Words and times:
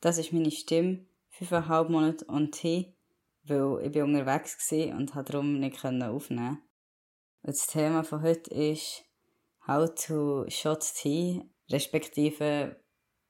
Das 0.00 0.18
ist 0.18 0.32
meine 0.32 0.50
Stimme, 0.50 1.06
fünfeinhalb 1.30 1.90
Monate 1.90 2.28
on 2.28 2.52
T, 2.52 2.94
weil 3.44 3.84
ich 3.84 3.92
bin 3.92 4.02
unterwegs 4.02 4.70
war 4.70 4.96
und 4.96 5.12
konnte 5.12 5.32
darum 5.32 5.58
nicht 5.58 5.84
aufnehmen. 5.84 6.62
Und 7.42 7.56
das 7.56 7.66
Thema 7.66 8.04
von 8.04 8.22
heute 8.22 8.54
ist 8.54 9.04
How 9.66 9.92
to 9.94 10.44
Shot 10.48 10.84
T, 10.94 11.42
respektive 11.70 12.76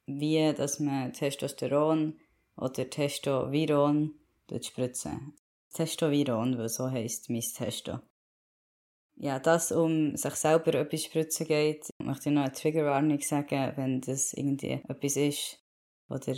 wie 0.07 0.53
dass 0.55 0.79
man 0.81 1.13
Testosteron 1.13 2.19
oder 2.57 2.89
Testoviron 2.89 4.15
spritzen. 4.61 5.35
Testoviron, 5.73 6.59
weil 6.59 6.69
so 6.69 6.91
heisst 6.91 7.31
mein 7.31 7.41
Testo. 7.41 8.01
Ja, 9.17 9.39
das 9.39 9.73
um 9.73 10.17
sich 10.17 10.35
selber 10.35 10.75
etwas 10.75 11.05
spritzen 11.05 11.47
geht, 11.47 11.91
möchte 11.99 12.29
ich 12.29 12.35
noch 12.35 12.43
eine 12.43 12.53
Triggerwarnung 12.53 13.21
sagen, 13.21 13.73
wenn 13.77 14.01
das 14.01 14.33
irgendwie 14.33 14.81
etwas 14.89 15.17
ist, 15.17 15.59
oder 16.09 16.35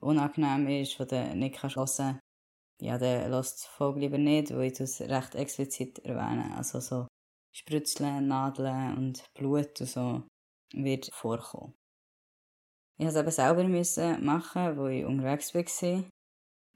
unangenehm 0.00 0.68
ist, 0.68 0.98
was 0.98 1.08
du 1.08 1.36
nicht 1.36 1.62
hören 1.62 1.72
kannst. 1.74 2.02
Ja, 2.80 2.98
dann 2.98 3.30
lass 3.30 3.56
die 3.56 3.68
Folge 3.68 4.00
lieber 4.00 4.18
nicht, 4.18 4.52
weil 4.52 4.72
ich 4.72 4.78
das 4.78 5.00
recht 5.00 5.34
explizit 5.34 6.00
erwähne. 6.00 6.56
Also 6.56 6.80
so 6.80 7.06
Spritzeln, 7.52 8.26
Nadeln 8.26 8.96
und 8.96 9.24
Blut 9.34 9.80
und 9.80 9.86
so 9.86 10.22
wird 10.72 11.10
vorkommen. 11.12 11.74
Ich 12.98 13.04
musste 13.04 13.20
es 13.20 13.24
eben 13.24 13.30
selber 13.30 13.64
müssen 13.64 14.24
machen, 14.24 14.76
wo 14.76 14.86
ich 14.86 15.04
unterwegs 15.04 15.54
war. 15.54 16.04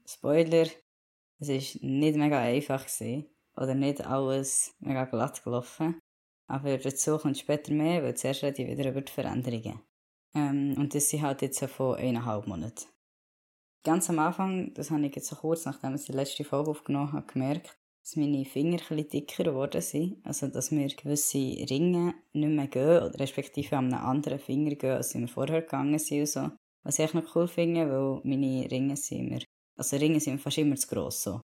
Spoiler, 0.07 0.67
es 1.39 1.49
war 1.49 1.89
nicht 1.89 2.17
mega 2.17 2.39
einfach. 2.39 2.85
Oder 3.57 3.75
nicht 3.75 4.05
alles 4.05 4.75
mega 4.79 5.05
glatt 5.05 5.43
gelaufen. 5.43 5.99
Aber 6.47 6.77
dazu 6.77 7.17
kommt 7.17 7.37
später 7.37 7.73
mehr, 7.73 8.03
weil 8.03 8.15
zuerst 8.15 8.43
rede 8.43 8.63
ich 8.63 8.69
wieder 8.69 8.89
über 8.91 9.01
die 9.01 9.11
Veränderungen. 9.11 9.81
Ähm, 10.37 10.75
und 10.77 10.93
das 10.93 11.09
sind 11.09 11.23
halt 11.23 11.41
jetzt 11.41 11.63
von 11.65 11.95
eineinhalb 11.95 12.45
Monaten. 12.47 12.85
Ganz 13.83 14.09
am 14.09 14.19
Anfang, 14.19 14.73
das 14.73 14.91
habe 14.91 15.05
ich 15.05 15.15
jetzt 15.15 15.27
so 15.27 15.35
kurz, 15.35 15.65
nachdem 15.65 15.95
ich 15.95 16.05
die 16.05 16.11
letzte 16.11 16.43
Folge 16.43 16.71
aufgenommen 16.71 17.13
habe, 17.13 17.25
gemerkt, 17.25 17.77
dass 18.03 18.15
meine 18.17 18.45
Finger 18.45 18.77
etwas 18.77 19.07
dicker 19.07 19.43
geworden 19.45 19.81
sind. 19.81 20.23
Also, 20.25 20.47
dass 20.47 20.71
mir 20.71 20.87
gewisse 20.89 21.37
Ringe 21.69 22.13
nicht 22.33 22.49
mehr 22.49 22.67
gehen, 22.67 23.03
oder 23.03 23.19
respektive 23.19 23.77
an 23.77 23.93
einem 23.93 24.05
anderen 24.05 24.39
Finger 24.39 24.75
gehen, 24.75 24.97
als 24.97 25.09
sie 25.09 25.19
mir 25.19 25.27
vorher 25.27 25.61
gegangen 25.61 25.97
sind 25.99 26.19
und 26.19 26.27
so. 26.27 26.51
Was 26.83 26.99
ich 26.99 27.05
echt 27.05 27.15
noch 27.15 27.35
cool 27.35 27.47
finde, 27.47 27.89
weil 27.89 28.21
meine 28.23 28.69
Ringe 28.69 28.95
sind 28.95 29.27
immer, 29.27 29.39
also 29.75 29.97
Ringe 29.97 30.19
sind 30.19 30.39
fast 30.39 30.57
immer 30.57 30.75
zu 30.75 30.87
gross, 30.87 31.23
so. 31.23 31.41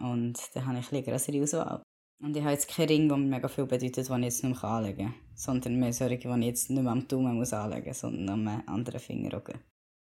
Und 0.00 0.38
dann 0.54 0.66
habe 0.66 0.78
ich 0.78 0.86
ein 0.86 0.90
bisschen 0.90 1.04
größere 1.04 1.42
Auswahl. 1.42 1.82
Und 2.18 2.36
ich 2.36 2.42
habe 2.42 2.52
jetzt 2.52 2.68
keinen 2.68 2.88
Ring, 2.88 3.08
der 3.08 3.16
mir 3.18 3.26
mega 3.26 3.48
viel 3.48 3.66
bedeutet, 3.66 4.08
den 4.08 4.22
ich 4.22 4.24
jetzt 4.24 4.42
nicht 4.42 4.62
mehr 4.62 4.70
anlegen 4.70 5.06
kann. 5.06 5.14
Sondern 5.34 5.78
mehr 5.78 5.92
solche, 5.92 6.16
die 6.16 6.28
ich 6.28 6.46
jetzt 6.46 6.70
nicht 6.70 6.82
mehr 6.82 6.92
am 6.92 7.06
Daumen 7.06 7.36
muss 7.36 7.52
anlegen 7.52 7.88
muss, 7.88 8.00
sondern 8.00 8.48
am 8.48 8.62
anderen 8.66 9.00
Finger. 9.00 9.42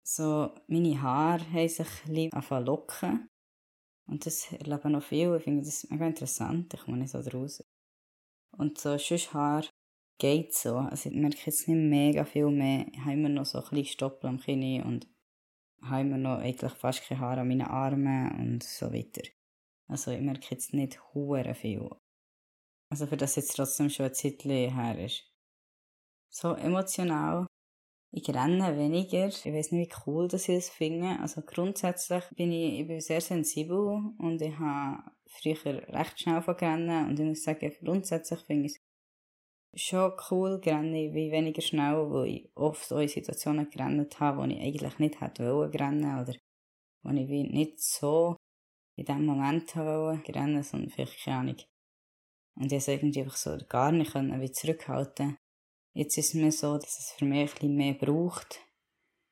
So, 0.03 0.53
meine 0.67 1.01
Haare 1.01 1.43
haben 1.51 1.67
sich 1.67 1.87
ein 2.07 2.29
bisschen 2.31 2.65
locken. 2.65 3.29
Und 4.07 4.25
das 4.25 4.51
erleben 4.51 4.93
noch 4.93 5.03
viel. 5.03 5.35
Ich 5.35 5.43
finde 5.43 5.63
das 5.63 5.87
mega 5.89 6.07
interessant. 6.07 6.73
Ich 6.73 6.81
komme 6.81 6.97
nicht 6.97 7.11
so 7.11 7.21
draus. 7.21 7.63
Und 8.57 8.79
so 8.79 8.97
sonst 8.97 9.33
Haar 9.33 9.65
geht 10.17 10.53
so. 10.53 10.77
Also 10.77 11.09
ich 11.09 11.15
merke 11.15 11.37
jetzt 11.45 11.67
nicht 11.67 11.77
mega 11.77 12.25
viel 12.25 12.49
mehr. 12.49 12.87
Ich 12.91 12.99
habe 12.99 13.13
immer 13.13 13.29
noch 13.29 13.45
so 13.45 13.59
ein 13.59 13.69
bisschen 13.69 13.85
Stoppel 13.85 14.29
am 14.29 14.39
Kinn 14.39 14.81
und 14.83 15.07
habe 15.81 16.01
immer 16.01 16.17
noch 16.17 16.39
eigentlich 16.39 16.73
fast 16.73 17.03
keine 17.03 17.21
Haare 17.21 17.41
an 17.41 17.47
meinen 17.47 17.61
Armen 17.61 18.31
und 18.39 18.63
so 18.63 18.91
weiter. 18.91 19.21
Also 19.89 20.11
ich 20.11 20.21
merke 20.21 20.47
jetzt 20.51 20.73
nicht 20.73 21.01
hure 21.13 21.53
viel. 21.53 21.89
Also 22.91 23.07
für 23.07 23.17
das 23.17 23.35
jetzt 23.35 23.55
trotzdem 23.55 23.89
schon 23.89 24.07
ein 24.07 24.13
Zeitchen 24.13 24.51
her 24.51 25.05
ist. 25.05 25.23
So 26.29 26.53
emotional 26.53 27.47
ich 28.11 28.27
renne 28.29 28.75
weniger. 28.75 29.27
Ich 29.27 29.45
weiß 29.45 29.71
nicht, 29.71 29.91
wie 29.91 29.95
cool 30.07 30.27
das 30.27 30.49
ich 30.49 30.55
das 30.55 30.69
finde. 30.69 31.19
Also 31.19 31.41
grundsätzlich 31.41 32.23
bin 32.35 32.51
ich, 32.51 32.81
ich 32.81 32.87
bin 32.87 33.01
sehr 33.01 33.21
sensibel 33.21 34.13
und 34.17 34.41
ich 34.41 34.57
habe 34.57 35.11
früher 35.27 35.87
recht 35.89 36.19
schnell 36.19 36.41
von 36.41 36.57
gerannt 36.57 37.09
und 37.09 37.19
ich 37.19 37.25
muss 37.25 37.43
sagen, 37.43 37.71
grundsätzlich 37.83 38.39
finde 38.41 38.67
ich 38.67 38.79
es 39.71 39.81
schon 39.83 40.13
cool, 40.31 40.59
renne 40.65 41.13
wie 41.13 41.31
weniger 41.31 41.61
schnell, 41.61 42.09
weil 42.09 42.27
ich 42.29 42.51
oft 42.55 42.91
auch 42.91 42.99
in 42.99 43.07
Situationen 43.07 43.69
gerannt 43.69 44.19
habe, 44.19 44.39
wo 44.39 44.43
ich 44.45 44.59
eigentlich 44.59 44.97
nicht 44.97 45.21
hätte 45.21 45.53
wollen 45.53 45.71
rennen 45.71 46.21
oder 46.21 46.33
wo 47.03 47.11
ich 47.11 47.29
nicht 47.29 47.79
so 47.79 48.37
in 48.99 49.05
dem 49.05 49.25
Moment 49.25 49.75
wollen 49.75 50.21
rennen, 50.27 50.63
sondern 50.63 50.89
vielleicht 50.89 51.23
keine 51.23 51.37
Ahnung. 51.37 51.57
Und 52.55 52.71
ich 52.71 52.77
es 52.79 52.87
irgendwie 52.87 53.21
einfach 53.21 53.37
so 53.37 53.57
gar 53.67 53.91
nicht 53.91 54.11
können, 54.11 54.41
wie 54.41 54.51
zurückhalten 54.51 55.37
Jetzt 55.93 56.17
ist 56.17 56.29
es 56.29 56.33
mir 56.35 56.51
so, 56.51 56.77
dass 56.77 56.99
es 56.99 57.11
für 57.17 57.25
mich 57.25 57.61
ein 57.61 57.75
mehr 57.75 57.93
braucht, 57.93 58.61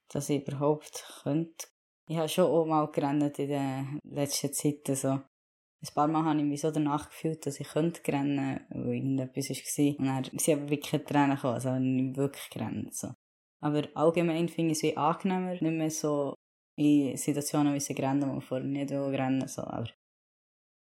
dass 0.10 0.30
ich 0.30 0.46
überhaupt 0.46 1.06
könnte. 1.24 1.68
Ich 2.08 2.18
habe 2.18 2.30
schon 2.30 2.46
auch 2.46 2.66
mal 2.66 2.92
gerannt 2.92 3.38
in 3.40 3.50
den 3.50 4.00
letzten 4.04 4.54
Zeiten. 4.54 4.96
So. 4.96 5.10
Ein 5.10 5.94
paar 5.94 6.08
Mal 6.08 6.26
habe 6.26 6.40
ich 6.40 6.46
mich 6.46 6.62
so 6.62 6.72
danach 6.72 7.10
gefühlt, 7.10 7.46
dass 7.46 7.60
ich 7.60 7.68
könnte 7.68 8.02
rennen, 8.12 8.66
weil 8.70 8.96
irgendetwas 8.96 9.50
war. 9.50 10.00
Und 10.00 10.06
dann 10.08 10.40
sind 10.40 10.60
aber 10.60 10.70
wirklich 10.70 11.04
Tränen 11.04 11.36
gekommen, 11.36 11.54
also 11.54 11.78
nicht 11.78 12.18
wirklich 12.18 12.50
gerannt. 12.50 12.96
So. 12.96 13.10
Aber 13.62 13.88
allgemein 13.94 14.50
finde 14.50 14.72
ich 14.72 14.80
es 14.80 14.84
wie 14.84 14.98
angenehmer, 14.98 15.52
nicht 15.52 15.62
mehr 15.62 15.92
so 15.92 16.34
in 16.78 17.18
Situationen 17.18 17.74
müssen 17.74 17.98
rennen, 17.98 18.22
wo 18.22 18.34
man 18.34 18.42
vorher 18.42 18.68
nicht 18.68 18.92
rennen 18.92 19.48
so. 19.48 19.64
Aber 19.64 19.90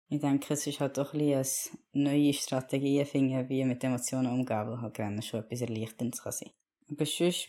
ich 0.09 0.21
denke, 0.21 0.55
es 0.55 0.67
ist 0.67 0.81
halt 0.81 0.97
doch 0.97 1.13
ein 1.13 1.19
bisschen 1.19 1.79
eine 1.95 2.05
neue 2.05 2.33
Strategie 2.33 3.05
finden, 3.05 3.49
wie 3.49 3.65
mit 3.65 3.83
Emotionen 3.83 4.33
umgehen, 4.33 4.69
weil 4.69 4.81
halt 4.81 4.95
gerne 4.95 5.23
schon 5.23 5.41
etwas 5.41 5.61
Erleichterndes 5.61 6.23
kann 6.23 6.33
sein. 6.33 6.51
Aber 6.91 7.05
sonst 7.05 7.49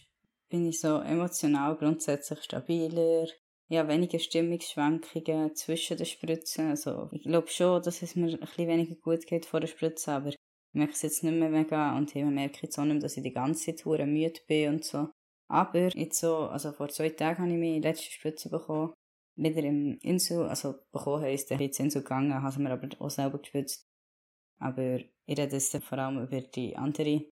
bin 0.50 0.68
ich 0.68 0.80
so 0.80 1.00
emotional 1.00 1.76
grundsätzlich 1.76 2.44
stabiler. 2.44 3.28
Habe 3.72 3.90
weniger 3.90 4.20
Stimmungsschwankungen 4.20 5.56
zwischen 5.56 5.98
den 5.98 6.06
Spritzen. 6.06 6.70
Also, 6.70 7.10
ich 7.12 7.24
glaube 7.24 7.48
schon, 7.48 7.82
dass 7.82 8.04
es 8.04 8.16
mir 8.16 8.32
ein 8.32 8.40
bisschen 8.40 8.68
weniger 8.68 8.96
gut 8.96 9.26
geht 9.26 9.48
vor 9.48 9.62
der 9.62 9.68
Spritze, 9.68 10.12
aber 10.12 10.30
ich 10.30 10.38
merke 10.74 10.94
es 10.94 11.02
jetzt 11.02 11.24
nicht 11.24 11.34
mehr 11.34 11.50
mega 11.50 11.98
und 11.98 12.16
ich 12.16 12.24
merke 12.24 12.60
jetzt 12.62 12.78
auch 12.78 12.84
nicht 12.84 12.94
mehr, 12.94 13.02
dass 13.02 13.18
ich 13.18 13.24
die 13.24 13.34
ganze 13.34 13.76
Zeit 13.76 13.86
müde 13.86 14.40
bin 14.48 14.76
und 14.76 14.86
so. 14.86 15.10
Aber 15.50 15.90
jetzt 15.96 16.20
so, 16.20 16.38
also 16.48 16.72
vor 16.72 16.90
zwei 16.90 17.10
Tagen 17.10 17.44
habe 17.44 17.52
ich 17.52 17.60
meine 17.60 17.80
letzte 17.80 18.12
Spritze 18.12 18.50
bekommen 18.50 18.94
wieder 19.36 19.64
im 19.64 19.98
Insel, 20.02 20.48
also 20.48 20.76
bekommen 20.92 21.24
heisst, 21.24 21.52
ich 21.52 21.58
bin 21.58 21.68
ins 21.68 21.80
Insel 21.80 22.04
gegangen, 22.04 22.42
habe 22.42 22.62
mir 22.62 22.72
aber 22.72 22.90
auch 23.00 23.10
selber 23.10 23.40
geschwitzt. 23.40 23.84
Aber 24.60 25.00
ich 25.00 25.10
rede 25.28 25.56
jetzt 25.56 25.76
vor 25.84 25.98
allem 25.98 26.24
über 26.24 26.42
die 26.42 26.76
andere, 26.78 27.26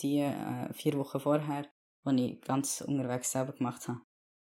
die 0.00 0.18
äh, 0.18 0.72
vier 0.72 0.94
Wochen 0.94 1.20
vorher, 1.20 1.70
die 2.06 2.32
ich 2.32 2.40
ganz 2.40 2.80
unterwegs 2.80 3.32
selber 3.32 3.52
gemacht 3.52 3.86
habe. 3.88 4.00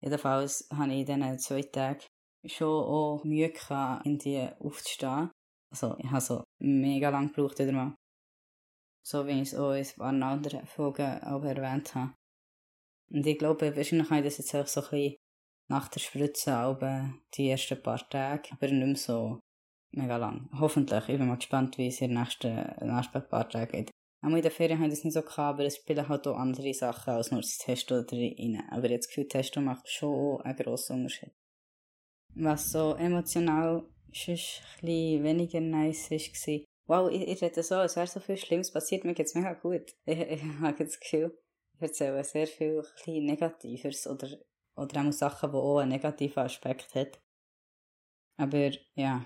Jedenfalls 0.01 0.67
habe 0.71 0.93
ich 0.93 1.07
in 1.07 1.21
diesen 1.21 1.39
zwei 1.39 1.61
Tagen 1.63 2.01
schon 2.45 2.67
auch 2.67 3.23
Mühe 3.23 3.49
gehabt, 3.49 4.05
in 4.05 4.17
die 4.17 4.47
aufzustehen. 4.59 5.31
Also 5.71 5.95
ich 5.97 6.09
habe 6.09 6.21
so 6.21 6.43
mega 6.61 7.09
lang 7.09 7.33
gebraucht 7.33 7.59
wieder 7.59 7.71
mal. 7.71 7.95
So 9.05 9.27
wie 9.27 9.41
ich 9.41 9.53
es 9.53 9.55
auch 9.55 9.71
in 9.71 9.83
ein 9.83 9.95
paar 9.97 10.29
anderen 10.29 10.65
Folgen 10.65 11.23
auch 11.23 11.43
erwähnt 11.43 11.95
habe. 11.95 12.13
Und 13.13 13.27
ich 13.27 13.37
glaube, 13.37 13.75
wahrscheinlich 13.75 14.09
habe 14.09 14.21
ich 14.21 14.25
das 14.25 14.39
jetzt 14.39 14.55
auch 14.55 14.67
so 14.67 14.81
ein 14.81 14.89
bisschen 14.89 15.15
nach 15.69 15.87
der 15.87 15.99
Spritze 15.99 16.53
aber 16.53 17.13
die 17.35 17.49
ersten 17.49 17.81
paar 17.81 18.07
Tage, 18.09 18.49
aber 18.51 18.67
nicht 18.67 18.85
mehr 18.85 18.95
so 18.95 19.39
mega 19.91 20.17
lang. 20.17 20.49
Hoffentlich. 20.59 21.07
Ich 21.07 21.17
bin 21.17 21.27
mal 21.27 21.37
gespannt, 21.37 21.77
wie 21.77 21.87
es 21.87 22.01
in 22.01 22.09
den 22.09 22.19
nächsten, 22.19 22.53
nächsten 22.81 23.27
paar 23.29 23.47
Tagen 23.47 23.71
geht. 23.71 23.91
Auch 24.23 24.29
in 24.29 24.41
der 24.41 24.51
Ferien 24.51 24.79
habe 24.79 24.87
ich 24.87 24.95
das 24.95 25.03
nicht 25.03 25.13
so 25.13 25.21
gehabt, 25.21 25.37
aber 25.39 25.65
es 25.65 25.75
spielen 25.75 26.07
halt 26.07 26.27
auch 26.27 26.37
andere 26.37 26.73
Sachen 26.73 27.13
als 27.13 27.31
nur 27.31 27.41
das 27.41 27.57
Testo 27.57 28.01
drin. 28.03 28.61
Aber 28.71 28.89
jetzt 28.89 29.07
Gefühl, 29.07 29.27
Testo 29.27 29.61
macht 29.61 29.87
schon 29.89 30.41
einen 30.41 30.57
grossen 30.57 30.97
Unterschied. 30.97 31.31
Was 32.35 32.71
so 32.71 32.95
emotional 32.95 33.83
schon 34.11 34.37
ein 34.81 35.23
weniger 35.23 35.59
nice 35.59 36.09
war, 36.09 36.59
wow, 36.85 37.11
ich, 37.11 37.27
ich 37.27 37.41
rede 37.41 37.63
so, 37.63 37.75
es 37.75 37.95
wäre 37.95 38.07
so 38.07 38.19
viel 38.19 38.37
Schlimmes 38.37 38.71
passiert, 38.71 39.03
mir 39.03 39.13
geht 39.13 39.27
es 39.27 39.35
mega 39.35 39.53
gut. 39.53 39.93
Ich, 40.05 40.19
ich 40.19 40.43
habe 40.61 40.83
das 40.83 40.99
Gefühl, 40.99 41.37
ich 41.83 41.89
erzähle 41.91 42.23
sehr 42.23 42.47
viel 42.47 42.83
Negatives 43.21 44.07
oder 44.07 44.29
oder 44.75 45.07
auch 45.07 45.11
Sachen, 45.11 45.51
die 45.51 45.57
auch 45.57 45.79
einen 45.79 45.91
negativen 45.91 46.43
Aspekt 46.43 46.95
haben. 46.95 47.11
Aber 48.37 48.71
ja, 48.95 49.25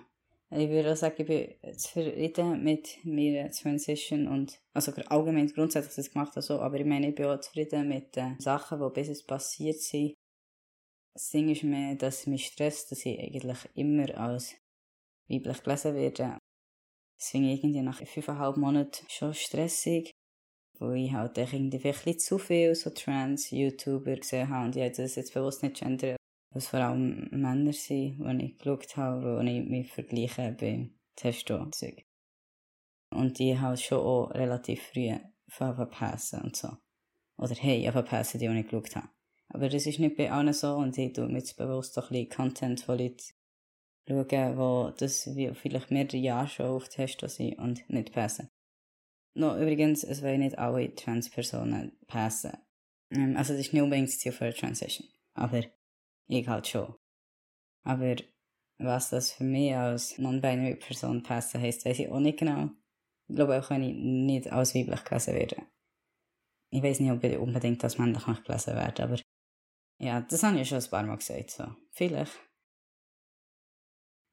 ich 0.50 0.70
würde 0.70 0.92
auch 0.92 0.96
sagen, 0.96 1.16
ich 1.18 1.28
bin 1.28 1.78
zufrieden 1.78 2.64
mit 2.64 2.98
meiner 3.04 3.52
Transition 3.52 4.28
und, 4.28 4.60
also 4.74 4.92
allgemein 5.08 5.48
grundsätzlich 5.48 5.96
das 5.96 6.12
gemacht 6.12 6.32
habe, 6.32 6.42
so, 6.42 6.60
aber 6.60 6.80
ich 6.80 6.86
meine, 6.86 7.10
ich 7.10 7.16
bin 7.16 7.26
auch 7.26 7.40
zufrieden 7.40 7.88
mit 7.88 8.16
den 8.16 8.40
Sachen, 8.40 8.80
die 8.80 8.94
bis 8.94 9.08
jetzt 9.08 9.28
passiert 9.28 9.80
sind. 9.80 10.14
Das 11.14 11.30
Ding 11.30 11.50
ist 11.50 11.64
mir, 11.64 11.96
dass 11.96 12.28
mich 12.28 12.48
stresst, 12.48 12.92
dass 12.92 13.06
ich 13.06 13.20
eigentlich 13.20 13.58
immer 13.74 14.16
als 14.18 14.56
weiblich 15.28 15.64
gelesen 15.64 15.96
werde. 15.96 16.38
Das 17.18 17.30
finde 17.30 17.52
ich 17.52 17.64
irgendwie 17.64 17.82
nach 17.82 18.06
fünfeinhalb 18.06 18.58
Monaten 18.58 19.06
schon 19.10 19.34
stressig 19.34 20.12
wo 20.80 20.92
ich 20.92 21.12
halt 21.12 21.38
irgendwie 21.38 21.80
vielleicht 21.80 22.22
zu 22.22 22.38
viel 22.38 22.76
so 22.76 22.90
Trans-YouTuber 22.90 24.16
gesehen 24.16 24.50
habe 24.50 24.66
und 24.66 24.76
ich 24.76 24.92
das 24.92 25.16
jetzt 25.16 25.34
bewusst 25.34 25.64
nicht 25.64 25.80
gendern, 25.80 26.16
was 26.54 26.68
vor 26.68 26.80
allem 26.80 27.28
Männer 27.32 27.74
sind, 27.74 28.20
die 28.20 28.46
ich 28.46 28.58
geschaut 28.58 28.98
habe, 28.98 29.38
wo 29.38 29.42
ich 29.42 29.66
mich 29.68 29.92
vergleiche 29.92 30.56
beim 30.60 30.94
Testo-Zeug. 31.16 32.04
Und 33.14 33.40
die 33.40 33.58
haben 33.58 33.78
schon 33.78 34.00
auch 34.00 34.32
relativ 34.32 34.82
früh 34.84 35.16
verpassen 35.48 36.42
und 36.42 36.56
so. 36.56 36.70
Oder 37.38 37.56
hey, 37.56 37.90
verpassen 37.92 38.40
die, 38.40 38.48
die 38.48 38.60
ich 38.60 38.68
geschaut 38.68 38.96
habe. 38.96 39.10
Aber 39.50 39.70
das 39.70 39.86
ist 39.86 40.00
nicht 40.00 40.18
bei 40.18 40.32
allen 40.32 40.54
so 40.54 40.76
und 40.76 40.98
ich 40.98 41.14
tue 41.14 41.28
mir 41.28 41.38
jetzt 41.38 41.56
bewusst 41.56 41.98
auch 41.98 42.10
ein 42.10 42.10
bisschen 42.10 42.30
Content 42.30 42.82
von 42.82 42.98
Leuten 42.98 43.24
schauen, 44.08 44.94
die 44.94 45.00
das 45.00 45.30
vielleicht 45.54 45.92
mehrere 45.92 46.18
Jahre 46.18 46.48
schon 46.48 46.66
auf 46.66 46.90
Testo 46.90 47.28
sind 47.28 47.58
und 47.60 47.90
nicht 47.90 48.12
passen. 48.12 48.50
No, 49.38 49.56
übrigens, 49.56 50.04
es 50.04 50.24
wollen 50.24 50.40
nicht 50.40 50.58
alle 50.58 50.96
Transpersonen 50.96 51.92
passen. 52.08 52.58
Ähm, 53.12 53.38
also, 53.38 53.54
das 53.54 53.62
ist 53.62 53.74
nicht 53.74 53.84
unbedingt 53.84 54.08
das 54.08 54.18
Ziel 54.18 54.32
für 54.32 54.46
eine 54.46 54.54
Transition. 54.56 55.08
Aber 55.36 55.62
ich 56.28 56.48
halt 56.48 56.68
schon. 56.68 56.96
Aber 57.84 58.16
was 58.80 59.12
das 59.12 59.34
für 59.34 59.44
mich 59.44 59.76
als 59.76 60.18
non-binary 60.18 60.76
Person 60.76 61.22
passen 61.22 61.62
heisst, 61.62 61.86
weiß 61.86 62.00
ich 62.00 62.10
auch 62.10 62.20
nicht 62.20 62.40
genau. 62.40 62.72
Ich 63.28 63.36
glaube 63.36 63.60
auch, 63.60 63.70
wenn 63.70 63.84
ich 63.84 63.96
nicht 63.96 64.52
als 64.52 64.74
weiblich 64.74 65.04
gelesen 65.04 65.36
werde. 65.36 65.58
Ich 66.72 66.82
weiß 66.82 67.00
nicht, 67.00 67.12
ob 67.12 67.24
ich 67.24 67.38
unbedingt 67.38 67.84
als 67.84 68.00
männlich 68.00 68.26
gelesen 68.26 68.76
werde, 68.76 69.04
aber 69.04 69.20
ja, 70.00 70.22
das 70.22 70.42
habe 70.42 70.60
ich 70.60 70.68
schon 70.68 70.80
ein 70.80 70.90
paar 70.90 71.04
Mal 71.04 71.18
gesagt. 71.18 71.52
So. 71.52 71.66
Vielleicht. 71.92 72.34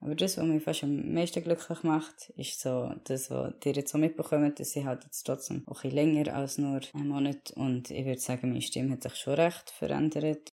Aber 0.04 0.14
das, 0.14 0.36
was 0.36 0.44
mich 0.44 0.62
fast 0.62 0.84
am 0.84 1.14
meisten 1.14 1.42
glücklich 1.42 1.82
macht, 1.82 2.28
ist 2.36 2.60
so, 2.60 2.94
das, 3.04 3.30
was 3.30 3.54
ihr 3.64 3.72
jetzt 3.72 3.90
so 3.90 3.96
mitbekommt, 3.96 4.60
dass 4.60 4.72
sie 4.72 4.84
halt 4.84 5.02
jetzt 5.04 5.22
trotzdem 5.22 5.66
auch 5.66 5.82
ein 5.82 5.92
länger 5.92 6.34
als 6.34 6.58
nur 6.58 6.78
einen 6.92 7.08
Monat 7.08 7.52
und 7.52 7.90
ich 7.90 8.04
würde 8.04 8.20
sagen, 8.20 8.50
meine 8.50 8.60
Stimme 8.60 8.92
hat 8.92 9.02
sich 9.02 9.14
schon 9.14 9.32
recht 9.32 9.70
verändert. 9.70 10.50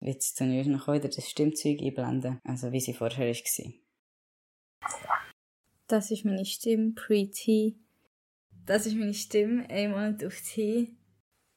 Jetzt 0.00 0.36
tun 0.36 0.50
wir 0.50 0.64
noch 0.64 0.88
wieder 0.88 1.08
das 1.08 1.30
Stimmzeug 1.30 1.80
einblenden, 1.80 2.40
also 2.42 2.72
wie 2.72 2.80
sie 2.80 2.92
vorher 2.92 3.32
war. 3.32 3.72
Das 5.86 6.10
ist 6.10 6.24
meine 6.24 6.44
Stimme 6.44 6.90
pre-T. 6.90 7.76
Das 8.66 8.84
ist 8.84 8.96
meine 8.96 9.14
Stimme 9.14 9.70
ein 9.70 9.92
Monat 9.92 10.24
auf 10.24 10.40
T. 10.40 10.96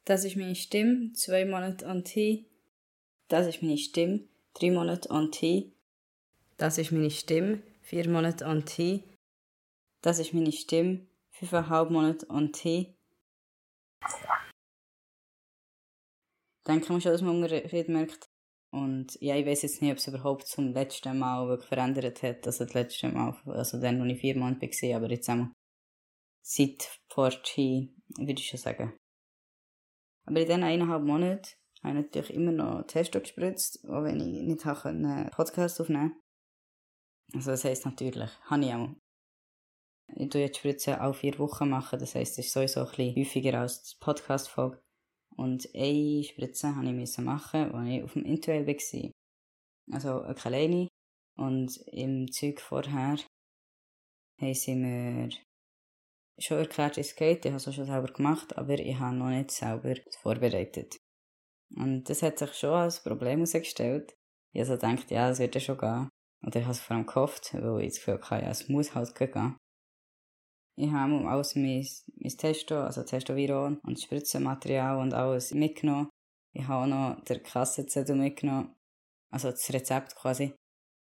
Das 0.06 0.26
ist 0.26 0.36
meine 0.36 0.54
Stimme 0.54 1.12
zwei 1.14 1.46
Monate 1.46 1.88
an 1.88 2.04
T. 2.04 2.46
Das 3.30 3.48
ist 3.48 3.64
meine 3.64 3.80
Stimme 3.80 4.28
drei 4.54 4.70
Monate 4.70 5.10
an 5.10 5.32
T. 5.32 5.73
Das 6.58 6.78
ist 6.78 6.92
meine 6.92 7.10
Stimme, 7.10 7.64
vier 7.82 8.10
Monate 8.10 8.46
an 8.46 8.66
T. 8.66 9.04
Das 10.02 10.20
ist 10.20 10.34
meine 10.34 10.52
Stimme, 10.52 11.08
fünfeinhalb 11.32 11.90
Monate 11.90 12.30
an 12.30 12.52
T. 12.52 12.96
Denke 16.68 16.92
man 16.92 17.02
schon, 17.02 17.12
dass 17.12 17.22
man 17.22 17.44
Unterschied 17.44 17.90
merkt. 17.90 18.30
Und 18.72 19.20
ja, 19.22 19.36
ich 19.36 19.46
weiß 19.46 19.64
jetzt 19.64 19.82
nicht, 19.82 19.92
ob 19.92 19.98
es 19.98 20.08
überhaupt 20.08 20.48
zum 20.48 20.74
letzten 20.74 21.20
Mal 21.20 21.48
wirklich 21.48 21.70
verändert 21.70 22.24
hat. 22.24 22.46
Also 22.48 22.66
das 22.66 22.74
letzte 22.74 23.10
Mal, 23.10 23.36
also 23.46 23.80
dann, 23.80 24.02
als 24.02 24.12
ich 24.12 24.20
vier 24.20 24.38
Monate 24.38 24.68
war, 24.68 24.96
aber 24.96 25.10
jetzt 25.10 25.30
einmal 25.30 25.52
seit 26.42 27.00
Porti, 27.10 27.94
würde 28.18 28.40
ich 28.42 28.48
schon 28.48 28.60
sagen. 28.60 28.98
Aber 30.26 30.40
in 30.40 30.46
diesen 30.46 30.64
eineinhalb 30.64 31.04
Monaten 31.04 31.50
habe 31.84 32.00
ich 32.00 32.06
natürlich 32.06 32.34
immer 32.34 32.52
noch 32.52 32.88
Testo 32.88 33.20
gespritzt, 33.20 33.84
auch 33.86 34.04
wenn 34.04 34.20
ich 34.20 34.42
nicht 34.42 34.66
einen 34.66 35.30
Podcast 35.32 35.80
aufnehmen 35.82 36.12
konnte. 36.12 36.23
Also 37.34 37.52
das 37.52 37.64
heisst 37.64 37.86
natürlich, 37.86 38.30
habe 38.44 38.66
ich 38.66 38.74
auch. 38.74 38.90
Ich 40.16 40.30
tue 40.30 40.42
jetzt 40.42 40.58
Spritzen 40.58 40.96
auch 40.96 41.16
vier 41.16 41.38
Wochen 41.40 41.70
machen, 41.70 41.98
das 42.00 42.16
heisst, 42.16 42.38
es 42.38 42.48
ist 42.48 42.54
sowieso 42.54 42.82
ein 42.82 42.88
bisschen 42.88 43.16
häufiger 43.16 43.60
als 43.60 43.84
die 43.84 43.98
Podcast-Folge. 44.00 44.82
Und 45.36 45.68
eine 45.74 46.24
Spritze 46.24 46.68
musste 46.68 47.22
ich 47.22 47.26
machen, 47.26 47.72
als 47.74 47.90
ich 47.90 48.04
auf 48.04 48.14
dem 48.14 48.26
Intuel 48.26 48.68
war. 48.68 49.12
Also 49.92 50.22
eine 50.22 50.36
kleine. 50.36 50.88
Und 51.36 51.78
im 51.88 52.32
Zeug 52.32 52.62
vorher 52.62 53.18
haben 54.40 54.54
sie 54.54 54.76
mir 54.76 55.30
schon 56.38 56.60
erklärt, 56.60 56.98
wie 56.98 57.02
es 57.02 57.16
geht. 57.16 57.46
Ich 57.46 57.52
habe 57.52 57.58
es 57.58 57.74
schon 57.74 57.86
selber 57.86 58.12
gemacht, 58.12 58.56
aber 58.58 58.78
ich 58.78 58.98
habe 59.00 59.16
noch 59.16 59.30
nicht 59.30 59.52
selber 59.52 59.96
vorbereitet. 60.22 60.98
Und 61.76 62.04
das 62.10 62.22
hat 62.22 62.38
sich 62.38 62.54
schon 62.54 62.74
als 62.74 63.02
Problem 63.04 63.40
herausgestellt. 63.40 64.16
Ich 64.52 64.62
habe 64.62 64.68
so 64.68 64.74
gedacht, 64.74 65.10
ja, 65.10 65.30
das 65.30 65.40
wird 65.40 65.56
ja 65.56 65.62
schon 65.62 65.78
gehen. 65.78 66.10
Oder 66.46 66.60
ich 66.60 66.66
habe 66.66 66.74
es 66.74 66.82
vor 66.82 66.96
allem 66.96 67.06
gehofft, 67.06 67.54
weil 67.54 67.82
ich 67.82 67.94
das 67.94 68.66
Gefühl 68.66 68.82
es 68.82 68.96
halt 68.96 69.16
habe 70.92 71.30
alles 71.30 71.56
mein, 71.56 71.88
mein 72.16 72.38
Testo, 72.38 72.82
also 72.82 73.04
Testoviron 73.04 73.80
und 73.84 74.00
Spritzenmaterial 74.00 74.98
und 74.98 75.14
alles 75.14 75.54
mitgenommen. 75.54 76.10
Ich 76.54 76.68
habe 76.68 76.84
auch 76.84 76.88
noch 76.88 77.24
den 77.26 77.44
Kassenzettel 77.44 78.16
mitgenommen. 78.16 78.74
Also 79.32 79.52
das 79.52 79.72
Rezept 79.72 80.16
quasi. 80.16 80.54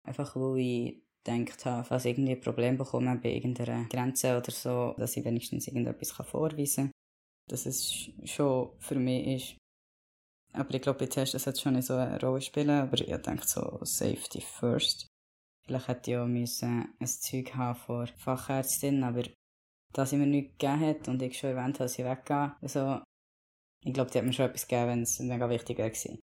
Einfach 0.06 0.35
weil 0.35 0.59
ich 0.59 1.03
gedacht 1.24 1.65
habe, 1.65 1.85
falls 1.85 2.06
ich 2.06 2.18
irgendwie 2.18 2.33
ein 2.33 2.41
Problem 2.41 2.77
bekomme 2.77 3.18
bei 3.18 3.33
irgendeiner 3.33 3.85
Grenze 3.85 4.38
oder 4.38 4.51
so, 4.51 4.95
dass 4.97 5.15
ich 5.15 5.24
wenigstens 5.24 5.68
irgendetwas 5.68 6.12
vorweisen 6.12 6.85
kann. 6.85 6.91
Dass 7.50 7.65
es 7.65 8.09
schon 8.25 8.71
für 8.80 8.95
mich 8.95 9.27
ist. 9.27 9.57
Aber 10.53 10.74
ich 10.74 10.81
glaube, 10.81 11.00
bei 11.00 11.06
Tests 11.07 11.41
sollte 11.41 11.59
schon 11.59 11.74
nicht 11.74 11.88
so 11.88 11.95
eine 11.95 12.19
Rolle 12.19 12.41
spielen, 12.41 12.69
aber 12.69 13.00
ich 13.00 13.07
denke 13.21 13.47
so 13.47 13.80
Safety 13.83 14.41
first. 14.41 15.12
Vielleicht 15.65 15.88
hätte 15.88 16.12
ich 16.12 16.18
auch 16.18 16.27
müssen 16.27 16.94
ein 17.00 17.07
Zeug 17.07 17.56
haben 17.56 17.80
vor 17.80 18.07
Fachärztin, 18.18 19.04
aber 19.04 19.24
da 19.94 20.06
sie 20.06 20.18
mir 20.18 20.25
nichts 20.25 20.57
gegeben 20.57 20.80
hat 20.81 21.07
und 21.07 21.21
ich 21.21 21.38
schon 21.38 21.51
erwähnt 21.51 21.75
habe, 21.75 21.86
dass 21.86 21.98
ich 22.00 22.06
weggehe, 22.06 22.56
also 22.62 23.01
ich 23.86 23.94
glaube, 23.94 24.12
die 24.12 24.18
hat 24.18 24.25
mir 24.25 24.33
schon 24.33 24.45
etwas 24.45 24.68
gegeben, 24.68 24.88
wenn 24.88 25.01
es 25.04 25.19
mega 25.19 25.50
wichtig 25.50 25.77
wäre. 25.77 26.19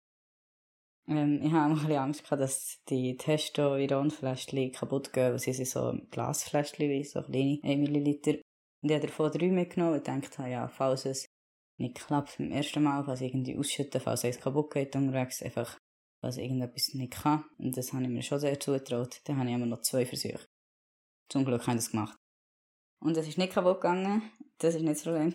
Ähm, 1.07 1.41
ich 1.43 1.53
habe 1.53 1.75
auch 1.75 1.85
ein 1.85 1.93
Angst 1.93 2.25
gehabt, 2.25 2.43
dass 2.43 2.83
die 2.89 3.17
Testo-Iron-Fläschchen 3.17 4.73
kaputt 4.73 5.13
gehen, 5.13 5.33
weil 5.33 5.39
sie 5.39 5.53
sind 5.53 5.69
so 5.69 5.99
Glasfläschchen, 6.11 7.05
so 7.05 7.23
kleine 7.23 7.61
1 7.63 7.81
Milliliter. 7.81 8.33
Und 8.83 8.91
ich 8.91 8.97
habe 8.97 9.07
davon 9.07 9.31
drei 9.31 9.49
mitgenommen 9.49 9.99
und 9.99 10.09
dachte, 10.09 10.49
ja, 10.49 10.69
falls 10.69 11.07
es 11.07 11.27
nicht 11.79 11.97
klappt 11.97 12.39
beim 12.39 12.51
ersten 12.51 12.83
Mal, 12.83 13.05
falls 13.05 13.21
ich 13.21 13.33
irgendwie 13.33 13.57
ausschütten, 13.57 14.01
falls 14.01 14.25
es 14.25 14.41
kaputt 14.41 14.73
geht 14.73 14.97
unterwegs, 14.97 15.43
einfach 15.43 15.79
was 16.25 16.37
irgendetwas 16.37 16.94
nicht 16.94 17.12
kann. 17.12 17.44
Und 17.59 17.76
das 17.76 17.93
habe 17.93 18.03
ich 18.03 18.09
mir 18.09 18.23
schon 18.23 18.41
sehr 18.41 18.59
zugetraut. 18.59 19.21
Dann 19.25 19.38
habe 19.38 19.49
ich 19.49 19.55
immer 19.55 19.67
noch 19.67 19.82
zwei 19.82 20.06
Versuche. 20.06 20.47
Zum 21.29 21.44
Glück 21.44 21.62
habe 21.62 21.76
ich 21.76 21.85
das 21.85 21.91
gemacht. 21.91 22.17
Und 23.00 23.17
es 23.17 23.29
ist 23.29 23.38
nicht 23.38 23.53
kaputt 23.53 23.81
gegangen. 23.81 24.23
Das 24.59 24.75
war 24.75 24.81
nicht 24.81 24.97
das 24.97 25.03
Problem. 25.03 25.35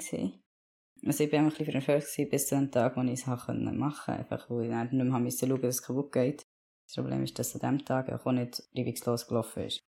Also 1.05 1.23
ich 1.23 1.31
war 1.31 1.39
ein 1.39 1.49
bisschen 1.49 1.81
verunsichert 1.81 2.29
bis 2.31 2.47
zu 2.47 2.55
dem 2.55 2.71
Tag, 2.71 2.97
wo 2.97 3.01
ich 3.01 3.11
es 3.11 3.25
machen 3.25 3.65
konnte. 3.65 4.11
Einfach, 4.11 4.49
weil 4.49 4.65
ich 4.65 4.69
nicht 4.69 4.93
mehr 4.93 5.05
schauen 5.05 5.23
musste, 5.23 5.47
dass 5.47 5.75
es 5.75 5.83
kaputt 5.83 6.11
geht. 6.11 6.43
Das 6.85 6.95
Problem 6.95 7.23
ist, 7.23 7.37
dass 7.37 7.53
an 7.55 7.61
diesem 7.61 7.85
Tag 7.85 8.09
auch 8.09 8.31
nicht 8.31 8.63
reibungslos 8.75 9.27
gelaufen 9.27 9.63
ist. 9.63 9.79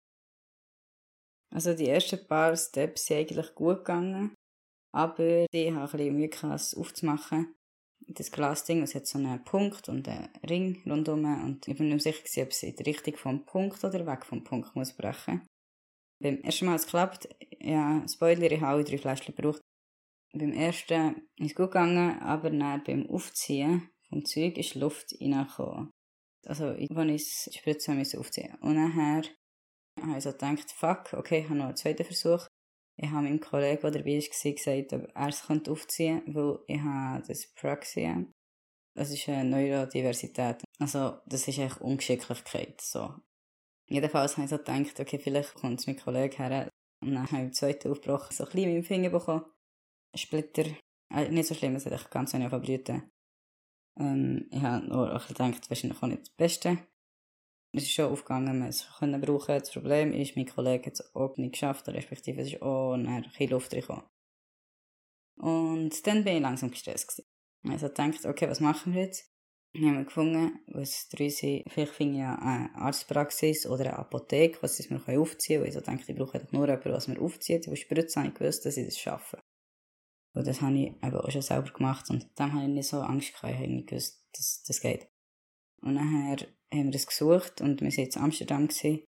Also 1.49 1.73
die 1.73 1.89
ersten 1.89 2.25
paar 2.27 2.55
Steps 2.55 3.05
sind 3.05 3.17
eigentlich 3.17 3.53
gut 3.55 3.79
gegangen. 3.79 4.35
Aber 4.93 5.45
ich 5.51 5.71
habe 5.71 5.81
ein 5.81 5.91
bisschen 5.91 6.15
Mühe 6.15 6.53
es 6.53 6.75
aufzumachen 6.75 7.55
das 8.07 8.31
Glasding, 8.31 8.81
es 8.81 8.95
hat 8.95 9.07
so 9.07 9.17
einen 9.17 9.43
Punkt 9.43 9.89
und 9.89 10.07
einen 10.07 10.29
Ring 10.47 10.81
rundherum 10.85 11.25
und 11.43 11.67
ich 11.67 11.77
bin 11.77 11.89
nicht 11.89 12.03
sicher, 12.03 12.43
ob 12.43 12.49
es 12.49 12.63
in 12.63 12.75
die 12.75 12.83
Richtung 12.83 13.15
vom 13.15 13.45
Punkt 13.45 13.83
oder 13.83 14.05
weg 14.05 14.25
vom 14.25 14.43
Punkt 14.43 14.75
muss 14.75 14.93
brechen. 14.93 15.45
Beim 16.21 16.37
ersten 16.41 16.65
Mal 16.65 16.73
hat 16.73 16.81
es 16.81 16.85
geklappt, 16.85 17.29
ja, 17.59 18.05
Spoiler, 18.07 18.51
ich 18.51 18.61
habe 18.61 18.73
alle 18.73 18.83
drei 18.83 18.97
Fläschchen 18.97 19.35
gebraucht. 19.35 19.61
Beim 20.33 20.53
ersten 20.53 21.27
ist 21.37 21.51
es 21.51 21.55
gut 21.55 21.71
gegangen, 21.71 22.19
aber 22.19 22.49
dann 22.51 22.83
beim 22.83 23.09
Aufziehen 23.09 23.89
vom 24.07 24.23
Zeug 24.25 24.57
ist 24.57 24.75
Luft 24.75 25.15
reingekommen. 25.19 25.89
Also, 26.45 26.65
als 26.67 26.79
ich 26.79 26.89
die 26.89 27.57
Spritze 27.57 27.93
musste 27.93 28.19
aufziehen. 28.19 28.55
Und 28.61 28.75
nachher 28.75 29.23
habe 29.99 30.17
ich 30.17 30.23
so 30.23 30.31
gedacht, 30.31 30.71
fuck, 30.71 31.13
okay, 31.13 31.39
ich 31.39 31.45
habe 31.45 31.55
noch 31.55 31.65
einen 31.65 31.75
zweiten 31.75 32.05
Versuch. 32.05 32.47
Ich 33.03 33.09
habe 33.09 33.23
meinem 33.23 33.39
Kollegen, 33.39 33.81
der 33.81 33.91
dabei 33.91 34.19
war, 34.19 34.51
gesagt, 34.53 34.93
ob 34.93 35.15
er 35.15 35.27
es 35.27 35.49
aufziehen 35.49 36.23
könnte, 36.23 36.35
weil 36.35 36.59
ich 36.67 36.81
habe 36.81 37.23
das 37.27 37.47
Praxia. 37.55 38.23
Das 38.95 39.09
ist 39.09 39.27
eine 39.27 39.49
Neurodiversität. 39.49 40.63
Also, 40.79 41.17
das 41.25 41.47
ist 41.47 41.57
eigentlich 41.57 41.81
Ungeschicklichkeit, 41.81 42.79
so. 42.79 43.15
Jedenfalls 43.89 44.37
habe 44.37 44.43
ich 44.45 44.51
so 44.51 44.57
gedacht, 44.57 44.99
okay, 44.99 45.17
vielleicht 45.17 45.55
kommt 45.55 45.79
es 45.79 45.87
mein 45.87 45.97
Kollege 45.97 46.37
her. 46.37 46.69
Und 47.03 47.15
dann 47.15 47.25
habe 47.25 47.37
ich 47.37 47.47
im 47.47 47.53
zweiten 47.53 47.91
aufgebrochen, 47.91 48.35
so 48.35 48.43
ein 48.43 48.51
bisschen 48.51 48.73
mit 48.73 48.83
dem 48.83 48.87
Finger 48.87 49.09
bekommen. 49.09 49.45
Splitter. 50.15 50.65
Äh, 51.11 51.29
nicht 51.29 51.47
so 51.47 51.55
schlimm, 51.55 51.75
es 51.75 51.85
hat 51.87 52.11
ganz 52.11 52.33
wenig 52.33 52.49
verblüht. 52.49 52.89
Ähm, 53.99 54.47
ich 54.51 54.61
habe 54.61 54.85
nur 54.85 55.07
gedacht, 55.27 55.69
wahrscheinlich 55.69 56.01
auch 56.01 56.07
nicht 56.07 56.21
das 56.21 56.29
Beste. 56.29 56.77
Es 57.73 57.83
ist 57.83 57.91
schon 57.93 58.11
aufgegangen, 58.11 58.61
es 58.63 58.87
können 58.99 59.21
brauchen. 59.21 59.57
Das 59.57 59.71
Problem 59.71 60.11
ist, 60.13 60.35
mein 60.35 60.45
Kollege 60.45 60.87
hat 60.87 60.93
es 60.93 61.15
auch 61.15 61.37
nicht 61.37 61.53
geschafft, 61.53 61.87
respektive 61.87 62.41
es 62.41 62.53
ist 62.53 62.61
auch 62.61 62.93
ein 62.93 63.23
bisschen 63.23 63.49
Luft 63.49 63.73
reingekommen. 63.73 64.03
Und 65.37 66.05
dann 66.05 66.23
bin 66.23 66.35
ich 66.35 66.41
langsam 66.41 66.71
gestresst 66.71 67.07
gewesen. 67.07 67.27
Also 67.69 67.87
gedacht, 67.87 68.25
okay, 68.25 68.49
was 68.49 68.59
machen 68.59 68.93
wir 68.93 69.03
jetzt? 69.03 69.31
Dann 69.73 69.85
haben 69.85 69.97
wir 69.99 70.05
gefunden, 70.05 70.59
was 70.67 71.07
drei 71.07 71.29
sind, 71.29 71.63
vielleicht 71.71 71.93
finde 71.93 72.17
ich 72.17 72.23
eine 72.23 72.75
Arztpraxis 72.75 73.65
oder 73.65 73.85
eine 73.85 73.99
Apotheke, 73.99 74.61
was 74.61 74.77
wir 74.77 75.19
aufziehen 75.19 75.61
können. 75.61 75.73
Weil 75.73 75.95
ich 75.95 76.05
so 76.05 76.11
ich 76.11 76.17
brauche 76.17 76.47
nur 76.51 76.67
jemanden, 76.67 76.91
was 76.91 77.07
mir 77.07 77.21
aufzieht. 77.21 77.67
Weil 77.67 77.77
Spritzen 77.77 78.21
habe 78.21 78.33
ich 78.33 78.37
gewusst, 78.37 78.65
dass 78.65 78.75
ich 78.75 78.85
das 78.85 78.99
schaffe. 78.99 79.41
Und 80.33 80.45
das 80.47 80.61
habe 80.61 80.77
ich 80.77 80.87
eben 80.87 81.15
auch 81.15 81.31
schon 81.31 81.41
selber 81.41 81.71
gemacht 81.71 82.09
und 82.09 82.29
dann 82.35 82.53
habe 82.53 82.63
ich 82.63 82.69
nicht 82.69 82.87
so 82.87 83.01
Angst 83.01 83.33
gehabt, 83.33 83.53
ich 83.53 83.59
habe 83.59 83.67
nicht 83.67 83.89
gewusst, 83.89 84.25
dass 84.33 84.63
das 84.63 84.79
geht. 84.79 85.09
Und 85.81 85.95
nachher 85.95 86.47
haben 86.73 86.85
wir 86.85 86.91
das 86.91 87.07
gesucht 87.07 87.61
und 87.61 87.81
wir 87.81 87.89
waren 87.89 88.05
in 88.05 88.21
Amsterdam. 88.21 88.67
Gewesen. 88.67 89.03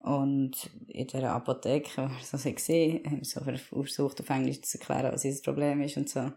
Und 0.00 0.70
in 0.86 1.06
dieser 1.06 1.32
Apotheke, 1.32 1.90
wo 1.96 2.08
wir 2.08 2.38
so 2.38 2.52
gesehen 2.52 3.04
haben 3.04 3.18
wir 3.18 3.24
so 3.24 3.40
versucht, 3.82 4.20
auf 4.20 4.30
Englisch 4.30 4.62
zu 4.62 4.78
erklären, 4.78 5.12
was 5.12 5.24
unser 5.24 5.42
Problem 5.42 5.80
ist 5.82 5.96
und 5.96 6.08
so. 6.08 6.32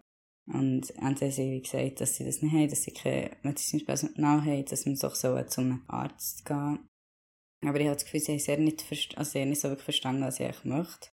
Und 0.48 0.92
haben 1.00 1.16
sie 1.16 1.62
gesagt, 1.62 2.02
dass 2.02 2.16
sie 2.16 2.26
das 2.26 2.42
nicht 2.42 2.52
haben, 2.52 2.68
dass 2.68 2.84
sie 2.84 2.92
kein 2.92 3.36
medizinisches 3.44 3.86
Personal 3.86 4.42
haben, 4.44 4.66
dass 4.66 4.86
man 4.86 4.96
doch 4.96 5.16
so 5.16 5.42
zum 5.44 5.84
Arzt 5.88 6.46
gehen 6.46 6.80
Aber 7.64 7.80
ich 7.80 7.86
habe 7.86 7.96
das 7.96 8.06
Gefühl, 8.06 8.20
sie 8.20 8.32
haben 8.32 8.40
sehr 8.40 8.58
nicht, 8.58 9.18
also 9.18 9.32
sehr 9.32 9.46
nicht 9.46 9.62
so 9.62 9.70
wirklich 9.70 9.86
verstanden, 9.86 10.24
was 10.24 10.40
ich 10.40 10.48
eigentlich 10.48 10.66
möchte. 10.66 11.10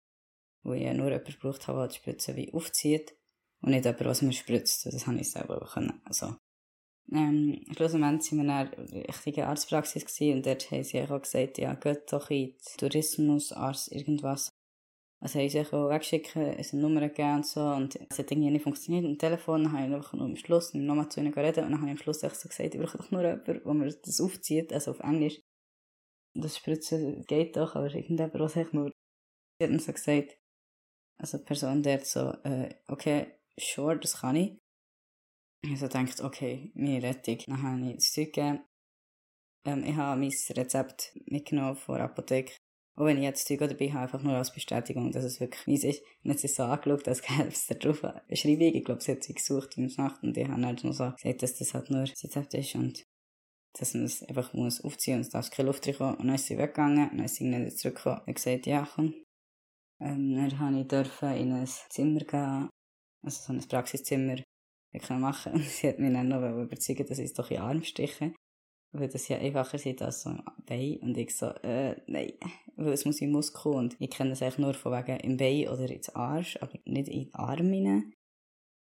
Weil 0.63 0.83
ich 0.83 0.93
nur 0.93 1.11
jemanden 1.11 1.33
gebraucht 1.33 1.67
habe, 1.67 1.81
der 1.81 1.89
die 1.89 1.97
Spritze 1.97 2.37
wie 2.37 2.53
aufzieht 2.53 3.17
und 3.63 3.71
nicht 3.71 3.87
jemand, 3.87 4.05
was 4.05 4.23
mir 4.23 4.33
spritzt. 4.33 4.87
Das 4.87 5.07
habe 5.07 5.19
ich 5.19 5.31
selber 5.31 5.67
können. 5.73 6.01
Also, 6.05 6.37
ähm, 7.13 7.65
schlussendlich 7.75 8.33
waren 8.33 8.39
wir 8.39 8.45
in 8.45 8.51
einer 8.51 9.09
richtigen 9.09 9.43
Arztpraxis 9.45 10.05
und 10.21 10.47
dort 10.47 10.71
haben 10.71 10.83
sie 10.83 11.03
auch 11.03 11.21
gesagt, 11.21 11.59
ja, 11.59 11.75
geht 11.75 12.13
doch 12.13 12.31
in 12.31 12.55
Tourismus, 12.79 13.53
Arzt, 13.53 13.93
irgendwas. 13.93 14.51
Also 15.21 15.39
haben 15.39 15.49
sie 15.49 15.61
auch 15.61 15.91
weggeschickt, 15.91 16.37
es 16.37 16.73
eine 16.73 16.83
Nummer 16.83 17.01
gegeben 17.01 17.37
und 17.37 17.47
so, 17.47 17.61
und 17.61 17.97
es 18.11 18.19
hat 18.19 18.31
irgendwie 18.31 18.51
nicht 18.51 18.63
funktioniert. 18.63 19.07
Am 19.07 19.17
Telefon 19.17 19.73
habe 19.73 19.87
ich 19.87 19.95
einfach 19.95 20.13
nur 20.13 20.27
am 20.27 20.37
Schluss 20.37 20.75
nochmal 20.75 21.09
zu 21.09 21.21
ihnen 21.21 21.33
geredet, 21.33 21.65
und 21.65 21.71
dann 21.71 21.81
habe 21.81 21.87
ich 21.87 21.93
am 21.93 22.03
Schluss 22.03 22.23
echt 22.23 22.37
so 22.37 22.49
gesagt, 22.49 22.75
ich 22.75 22.81
brauche 22.81 22.99
doch 22.99 23.11
nur 23.11 23.23
jemanden, 23.23 23.61
wo 23.65 23.73
mir 23.73 23.87
das 23.91 24.21
aufzieht, 24.21 24.73
also 24.73 24.91
auf 24.91 25.01
Englisch. 25.01 25.41
Das 26.35 26.57
Spritzen 26.57 27.25
geht 27.27 27.57
doch, 27.57 27.75
aber 27.75 27.87
irgendjemand, 27.95 28.35
was 28.35 28.57
echt 28.57 28.75
nur, 28.75 28.91
sie 29.59 29.65
hat 29.65 29.71
dann 29.71 29.79
so 29.79 29.93
gesagt, 29.93 30.37
also 31.17 31.39
die 31.39 31.45
Person 31.45 31.83
dort 31.83 32.05
so, 32.05 32.33
äh, 32.43 32.75
okay, 32.89 33.39
sure, 33.59 33.99
das 33.99 34.21
kann 34.21 34.37
ich. 34.37 34.59
Ich 35.67 35.81
so 35.81 35.87
gedacht, 35.89 36.21
okay, 36.21 36.71
meine 36.75 37.03
Rettung. 37.03 37.39
Dann 37.47 37.63
habe 37.63 37.89
ich 37.89 37.95
das 37.97 38.13
Zeug 38.13 38.35
gegeben. 38.35 38.61
Ähm, 39.65 39.83
ich 39.85 39.97
habe 39.97 40.21
mein 40.21 40.31
Rezept 40.31 41.19
mitgenommen 41.25 41.77
von 41.77 41.95
der 41.95 42.05
Apotheke. 42.05 42.53
Auch 42.97 43.07
wenn 43.07 43.17
ich 43.17 43.23
jetzt 43.23 43.49
Zeug 43.49 43.61
dabei 43.61 43.91
habe, 43.91 44.03
einfach 44.03 44.23
nur 44.23 44.35
als 44.35 44.53
Bestätigung, 44.53 45.11
dass 45.11 45.25
es 45.25 45.41
wirklich 45.41 45.67
meins 45.67 45.85
ist. 45.85 46.03
Und 46.23 46.33
jetzt 46.33 46.45
ist 46.45 46.57
so 46.57 46.65
angeschaut, 46.65 47.05
gäbe 47.05 47.49
es 47.49 47.67
da 47.67 47.75
drauf 47.77 48.05
eine 48.05 48.23
Beschreibung. 48.29 48.75
Ich 48.75 48.85
glaube, 48.85 49.01
sie 49.01 49.13
hat 49.13 49.25
sie 49.25 49.33
gesucht 49.33 49.79
in 49.79 49.89
der 49.89 50.05
Nacht 50.05 50.23
und 50.23 50.37
ich 50.37 50.47
habe 50.47 50.67
halt 50.67 50.81
so 50.81 50.89
gesagt, 50.89 51.43
dass 51.43 51.55
das 51.55 51.73
halt 51.73 51.91
nur 51.91 52.05
das 52.05 52.23
Rezept 52.23 52.53
ist 52.53 52.75
und 52.75 53.03
dass 53.73 53.95
man 53.95 54.05
es 54.05 54.23
einfach 54.23 54.53
muss 54.53 54.85
aufziehen 54.85 55.17
und 55.17 55.23
es 55.23 55.31
darf 55.31 55.51
keine 55.51 55.69
Luft 55.69 55.87
reinkommen. 55.89 56.17
Und 56.17 56.27
dann 56.27 56.35
ist 56.35 56.47
sie 56.47 56.59
weggegangen 56.59 57.09
und 57.11 57.17
dann 57.17 57.25
ist 57.25 57.37
sie 57.37 57.45
nicht 57.45 57.79
zurückgekommen 57.79 58.21
und 58.27 58.35
gesagt, 58.35 58.67
ja, 58.67 58.87
komm. 58.95 59.15
Ähm, 60.01 60.35
dann 60.35 60.59
habe 60.59 60.81
ich 60.81 61.41
in 61.41 61.53
ein 61.53 61.67
Zimmer 61.67 62.21
gehen, 62.21 62.69
also 63.23 63.43
so 63.47 63.53
ein 63.55 63.67
Praxiszimmer, 63.67 64.37
können 65.01 65.21
machen. 65.21 65.59
Sie 65.63 65.89
hat 65.89 65.99
mich 65.99 66.13
dann 66.13 66.29
noch 66.29 66.63
überzeugt, 66.63 67.11
dass 67.11 67.19
ich 67.19 67.27
es 67.27 67.35
doch 67.35 67.51
in 67.51 67.57
den 67.57 67.65
Arm 67.65 67.83
stiche. 67.83 68.35
Weil 68.93 69.09
das 69.09 69.27
ja 69.27 69.39
einfacher 69.39 69.75
ist 69.75 70.03
als 70.03 70.23
so 70.23 70.31
ein 70.31 70.43
Bein. 70.67 70.99
Und 70.99 71.17
ich 71.17 71.35
so, 71.35 71.47
äh, 71.47 71.97
nein. 72.07 72.33
Weil 72.77 72.93
es 72.93 73.05
muss 73.05 73.21
in 73.21 73.33
Muskel 73.33 73.73
und 73.73 73.97
ich 73.99 74.11
kenne 74.11 74.31
das 74.31 74.43
eigentlich 74.43 74.59
nur 74.59 74.75
von 74.75 74.93
wegen 74.93 75.19
im 75.21 75.37
Bein 75.37 75.69
oder 75.69 75.91
ins 75.91 76.11
Arsch, 76.11 76.57
aber 76.61 76.79
nicht 76.85 77.09
in 77.09 77.25
den 77.25 77.35
Arm 77.35 77.71
rein. 77.73 78.13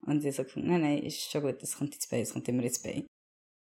Und 0.06 0.24
ich 0.24 0.34
so 0.34 0.44
nein, 0.54 0.80
nein, 0.80 0.98
ist 0.98 1.30
schon 1.30 1.42
gut, 1.42 1.62
das 1.62 1.76
kommt 1.76 1.94
ins 1.94 2.08
Bein, 2.08 2.20
das 2.20 2.32
kommt 2.32 2.48
immer 2.48 2.62
ins 2.62 2.82
Bein. 2.82 3.06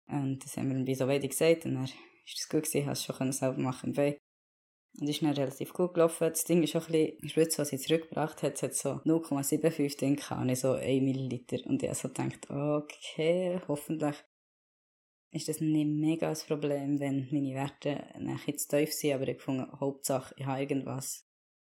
Und 0.09 0.45
das 0.45 0.57
haben 0.57 0.69
wir 0.69 0.85
dann 0.85 0.95
so 0.95 1.09
wenig 1.09 1.31
gesagt 1.31 1.65
und 1.65 1.75
dann 1.75 1.85
ist 1.85 2.39
das 2.39 2.49
gut 2.49 2.65
gewesen, 2.65 2.87
hast 2.87 3.09
du 3.09 3.13
schon 3.13 3.33
selber 3.33 3.61
machen 3.61 3.91
im 3.91 3.93
Bein. 3.95 4.17
Und 5.01 5.09
ist 5.09 5.23
dann 5.23 5.33
relativ 5.33 5.73
gut 5.73 5.95
gelaufen. 5.95 6.29
Das 6.29 6.45
Ding 6.45 6.63
ist 6.63 6.77
auch 6.77 6.89
ein 6.89 6.93
bisschen, 6.93 7.29
Spritze, 7.29 7.59
was 7.59 7.69
sie 7.71 7.79
zurückgebracht 7.79 8.43
hat, 8.43 8.55
es 8.55 8.63
hat 8.63 8.75
so 8.75 8.91
0,75 8.91 9.99
Ding 9.99 10.17
gehabt, 10.17 10.45
nicht 10.45 10.61
so 10.61 10.73
1 10.73 11.03
Milliliter. 11.03 11.59
Und 11.67 11.83
ich 11.83 11.89
habe 11.89 11.99
so 11.99 12.09
gedacht, 12.09 12.51
okay, 12.51 13.59
hoffentlich 13.69 14.17
ist 15.33 15.49
das 15.49 15.61
nicht 15.61 15.89
mega 15.89 16.29
das 16.29 16.45
Problem, 16.45 17.01
wenn 17.01 17.27
meine 17.33 17.55
Werte 17.55 18.05
nachher 18.19 18.57
zu 18.57 18.69
tief 18.69 18.93
sind, 18.93 19.15
aber 19.15 19.29
ich 19.29 19.41
fand, 19.41 19.73
Hauptsache, 19.81 20.35
ich 20.37 20.45
habe 20.45 20.61
irgendwas. 20.61 21.27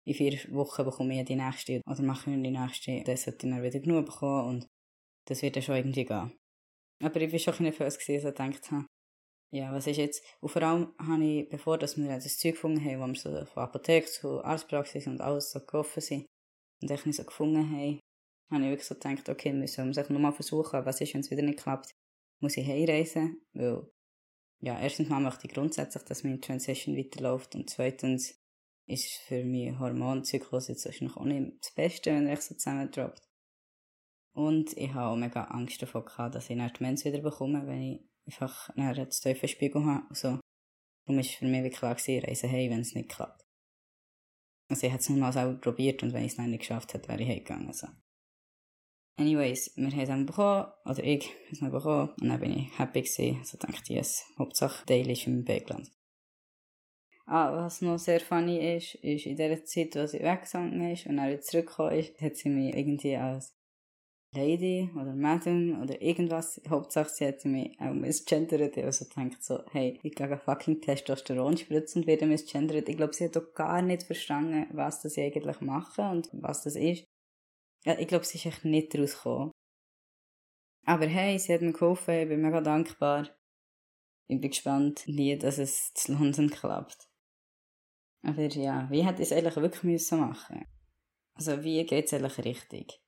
In 0.06 0.14
vier 0.14 0.40
Wochen 0.52 0.86
bekomme 0.86 1.20
ich 1.20 1.26
die 1.26 1.36
nächste, 1.36 1.82
oder 1.86 2.02
mache 2.04 2.30
ich 2.30 2.42
die 2.42 2.52
nächste, 2.52 3.04
dann 3.04 3.18
sollte 3.18 3.48
ich 3.48 3.54
dann 3.54 3.64
wieder 3.64 3.80
genug 3.80 4.06
bekommen 4.06 4.48
und 4.48 4.68
das 5.26 5.42
wird 5.42 5.56
dann 5.56 5.64
schon 5.64 5.76
irgendwie 5.76 6.06
gehen. 6.06 6.32
Aber 7.04 7.22
ich 7.22 7.32
war 7.32 7.40
schon 7.40 7.54
ein 7.54 7.72
bisschen 7.72 7.86
nervös, 7.86 8.00
gewesen, 8.00 8.22
so 8.22 8.28
gedacht 8.28 8.72
habe, 8.72 8.86
ja, 9.52 9.72
was 9.72 9.88
ist 9.88 9.98
jetzt? 9.98 10.24
Und 10.42 10.50
vor 10.50 10.62
allem 10.62 10.94
habe 11.00 11.24
ich, 11.24 11.50
bevor 11.50 11.78
dass 11.78 11.98
wir 11.98 12.08
das 12.08 12.38
Zeug 12.38 12.54
gefunden 12.54 12.84
haben, 12.84 13.00
wo 13.02 13.08
wir 13.08 13.16
so 13.16 13.46
von 13.46 13.64
Apotheke 13.64 14.08
zu 14.08 14.44
Arztpraxis 14.44 15.08
und 15.08 15.22
alles 15.22 15.52
so 15.52 15.60
gelaufen 15.66 16.02
sind, 16.02 16.26
und 16.82 16.92
ich 16.92 17.06
nicht 17.06 17.16
so 17.16 17.24
gefunden 17.24 17.70
haben, 17.72 18.00
habe 18.52 18.64
ich 18.64 18.70
wirklich 18.70 18.88
so 18.88 18.96
gedacht, 18.96 19.30
okay, 19.30 19.54
müssen 19.54 19.94
wir 19.94 19.98
es 20.02 20.10
nochmal 20.10 20.34
versuchen, 20.34 20.86
was 20.86 21.02
ist, 21.02 21.14
wenn 21.14 21.22
es 21.22 21.32
wieder 21.32 21.42
nicht 21.42 21.60
klappt, 21.60 21.92
muss 22.40 22.58
ich 22.58 22.68
heimreisen, 22.68 23.42
weil, 23.54 23.90
ja, 24.62 24.80
erstens 24.80 25.10
mal 25.10 25.22
möchte 25.22 25.48
ich 25.48 25.54
grundsätzlich, 25.54 26.04
dass 26.04 26.24
meine 26.24 26.40
Transition 26.40 26.98
weiterläuft 26.98 27.56
und 27.56 27.70
zweitens 27.70 28.40
ist 28.88 29.16
für 29.28 29.44
meinen 29.44 29.80
Hormonzyklus 29.80 30.70
jetzt 30.70 30.86
wahrscheinlich 30.86 31.18
auch 31.18 31.26
nicht 31.26 31.58
das 31.62 31.74
Beste, 31.74 32.12
wenn 32.12 32.28
er 32.28 32.38
so 32.38 32.56
zusammendroppt. 32.56 33.22
Und 34.34 34.78
ich 34.78 34.94
habe 34.94 35.12
auch 35.12 35.18
mega 35.18 35.46
Angst 35.46 35.82
davor 35.82 36.06
gehabt, 36.06 36.36
dass 36.36 36.50
ich 36.50 36.52
eine 36.52 36.72
Demenz 36.72 37.04
wieder 37.04 37.20
bekomme, 37.20 37.66
wenn 37.66 37.82
ich 37.82 38.07
einfach 38.28 38.70
einen 38.70 39.12
zu 39.12 39.22
tiefen 39.22 39.50
Spiegel 39.50 39.84
haben. 39.84 40.06
Also, 40.10 40.40
darum 41.06 41.18
war 41.18 41.24
für 41.24 41.46
mich 41.46 41.74
klar, 41.74 41.96
gewesen, 41.96 42.26
reisen 42.26 42.50
hey, 42.50 42.70
wenn 42.70 42.82
es 42.82 42.94
nicht 42.94 43.10
klappt. 43.10 43.48
Also 44.70 44.86
ich 44.86 44.92
hätte 44.92 45.02
es 45.02 45.10
nochmal 45.10 45.32
selber 45.32 45.60
probiert 45.60 46.04
und 46.04 46.14
wenn 46.14 46.26
ich 46.26 46.34
es 46.34 46.38
nicht 46.38 46.60
geschafft 46.60 46.94
hätte, 46.94 47.08
wäre 47.08 47.24
ich 47.24 47.30
heimgegangen. 47.30 47.68
Also. 47.68 47.88
Anyways, 49.18 49.76
wir 49.78 49.90
haben 49.90 50.00
es 50.00 50.10
dann 50.10 50.26
bekommen, 50.26 50.68
oder 50.86 51.04
ich 51.04 51.26
habe 51.26 51.52
es 51.52 51.60
dann 51.60 51.72
bekommen, 51.72 52.10
und 52.22 52.28
dann 52.28 52.40
bin 52.40 52.58
ich 52.58 52.78
happy 52.78 53.02
gewesen. 53.02 53.38
Also 53.40 53.58
dachte 53.58 53.82
ich, 53.84 53.90
yes, 53.90 54.26
Hauptsache 54.38 54.86
Teil 54.86 55.10
ist 55.10 55.26
im 55.26 55.44
Backland. 55.44 55.90
Ah, 57.26 57.52
was 57.54 57.82
noch 57.82 57.98
sehr 57.98 58.22
funny 58.22 58.76
ist, 58.76 58.96
ist 58.96 59.26
in 59.26 59.36
der 59.36 59.64
Zeit, 59.66 59.96
wo 59.96 60.06
sie 60.06 60.20
weggegangen 60.20 60.92
ist 60.92 61.08
und 61.08 61.18
dann 61.18 61.30
wieder 61.30 61.42
zurückgekommen 61.42 61.98
ist, 61.98 62.22
hat 62.22 62.38
sie 62.38 62.50
mich 62.50 62.76
irgendwie 62.76 63.18
als 63.18 63.57
Lady 64.34 64.90
oder 64.96 65.16
Madam 65.16 65.82
oder 65.82 66.02
irgendwas. 66.02 66.62
Hauptsache, 66.70 67.10
sie 67.10 67.28
hat 67.28 67.44
mich 67.46 67.80
auch 67.80 67.94
misgendert. 67.94 68.78
Also 68.78 69.06
denkt 69.06 69.44
so, 69.44 69.64
hey, 69.72 70.00
ich 70.04 70.16
gehe 70.16 70.38
fucking 70.38 70.82
Testosteron 70.82 71.58
spritzen 71.58 72.02
und 72.02 72.08
werde 72.08 72.26
misgendert. 72.26 72.90
Ich 72.90 72.98
glaube, 72.98 73.14
sie 73.14 73.26
hat 73.26 73.36
doch 73.36 73.54
gar 73.54 73.82
nicht 73.82 74.04
verstanden, 74.04 74.68
was 74.72 75.02
das 75.02 75.18
eigentlich 75.18 75.62
machen 75.62 76.06
und 76.06 76.30
was 76.34 76.64
das 76.64 76.76
ist. 76.76 77.06
Ja, 77.86 77.98
ich 77.98 78.08
glaube, 78.08 78.26
sie 78.26 78.38
ist 78.38 78.46
echt 78.46 78.66
nicht 78.66 78.98
rausgekommen. 78.98 79.52
Aber 80.86 81.06
hey, 81.06 81.38
sie 81.40 81.54
hat 81.54 81.62
mir 81.62 81.74
geholfen, 81.74 82.14
ich 82.14 82.28
bin 82.28 82.42
mega 82.42 82.62
dankbar. 82.62 83.30
Ich 84.30 84.40
bin 84.40 84.50
gespannt, 84.50 85.04
wie 85.06 85.38
dass 85.38 85.58
es 85.58 85.94
zu 85.94 86.14
London 86.14 86.50
klappt. 86.50 87.08
Aber 88.24 88.44
ja, 88.48 88.90
wie 88.90 89.06
hätte 89.06 89.22
ich 89.22 89.32
es 89.32 89.38
eigentlich 89.38 89.56
wirklich 89.56 89.84
müssen 89.84 90.20
machen? 90.20 90.66
Also, 91.34 91.64
wie 91.64 91.86
geht 91.86 92.06
es 92.06 92.14
eigentlich 92.14 92.44
richtig? 92.44 93.02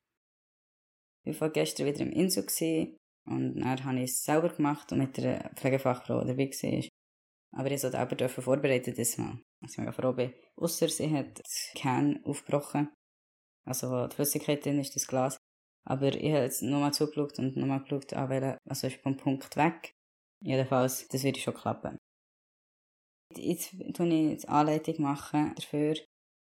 Ich 1.30 1.40
war 1.42 1.50
gestern 1.50 1.86
wieder 1.86 2.02
im 2.02 2.12
Insel 2.12 2.46
und 3.28 3.60
dann 3.60 3.84
habe 3.84 3.98
ich 4.00 4.12
es 4.12 4.24
selber 4.24 4.50
gemacht 4.50 4.92
und 4.92 4.98
mit 4.98 5.18
der 5.18 5.52
Pflegefachfrau 5.56 6.24
dabei 6.24 6.50
war. 6.50 6.90
Aber 7.52 7.72
ich 7.72 7.82
sollte 7.82 7.98
selber 7.98 8.30
vorbereitet 8.30 8.98
diesmal. 8.98 9.40
Was 9.62 9.72
ich 9.72 9.78
mega 9.78 9.92
froh 9.92 10.14
bin. 10.14 10.34
Ausser 10.56 10.88
sie 10.90 11.12
hat 11.12 11.40
das 11.40 11.72
Can 11.76 12.24
aufgebrochen. 12.24 12.90
Also 13.66 13.90
wo 13.92 14.08
die 14.08 14.16
Flüssigkeit 14.16 14.64
drin 14.66 14.80
ist, 14.80 14.96
das 14.96 15.08
Glas. 15.08 15.38
Aber 15.86 16.08
ich 16.08 16.32
habe 16.32 16.44
jetzt 16.44 16.62
nochmal 16.62 16.94
zugeschaut 16.94 17.40
und 17.40 17.58
nochmal 17.58 17.82
geschaut, 17.84 18.14
an 18.14 18.30
welchen, 18.30 18.58
also 18.68 18.88
ist 18.88 19.02
vom 19.02 19.18
Punkt 19.18 19.56
weg. 19.56 19.94
Jedenfalls, 20.42 21.08
das 21.10 21.24
wird 21.24 21.38
schon 21.38 21.54
klappen. 21.54 21.98
Jetzt 23.36 23.76
tue 23.94 24.08
ich 24.08 24.42
die 24.42 24.48
Anleitung 24.48 25.04
dafür 25.56 25.96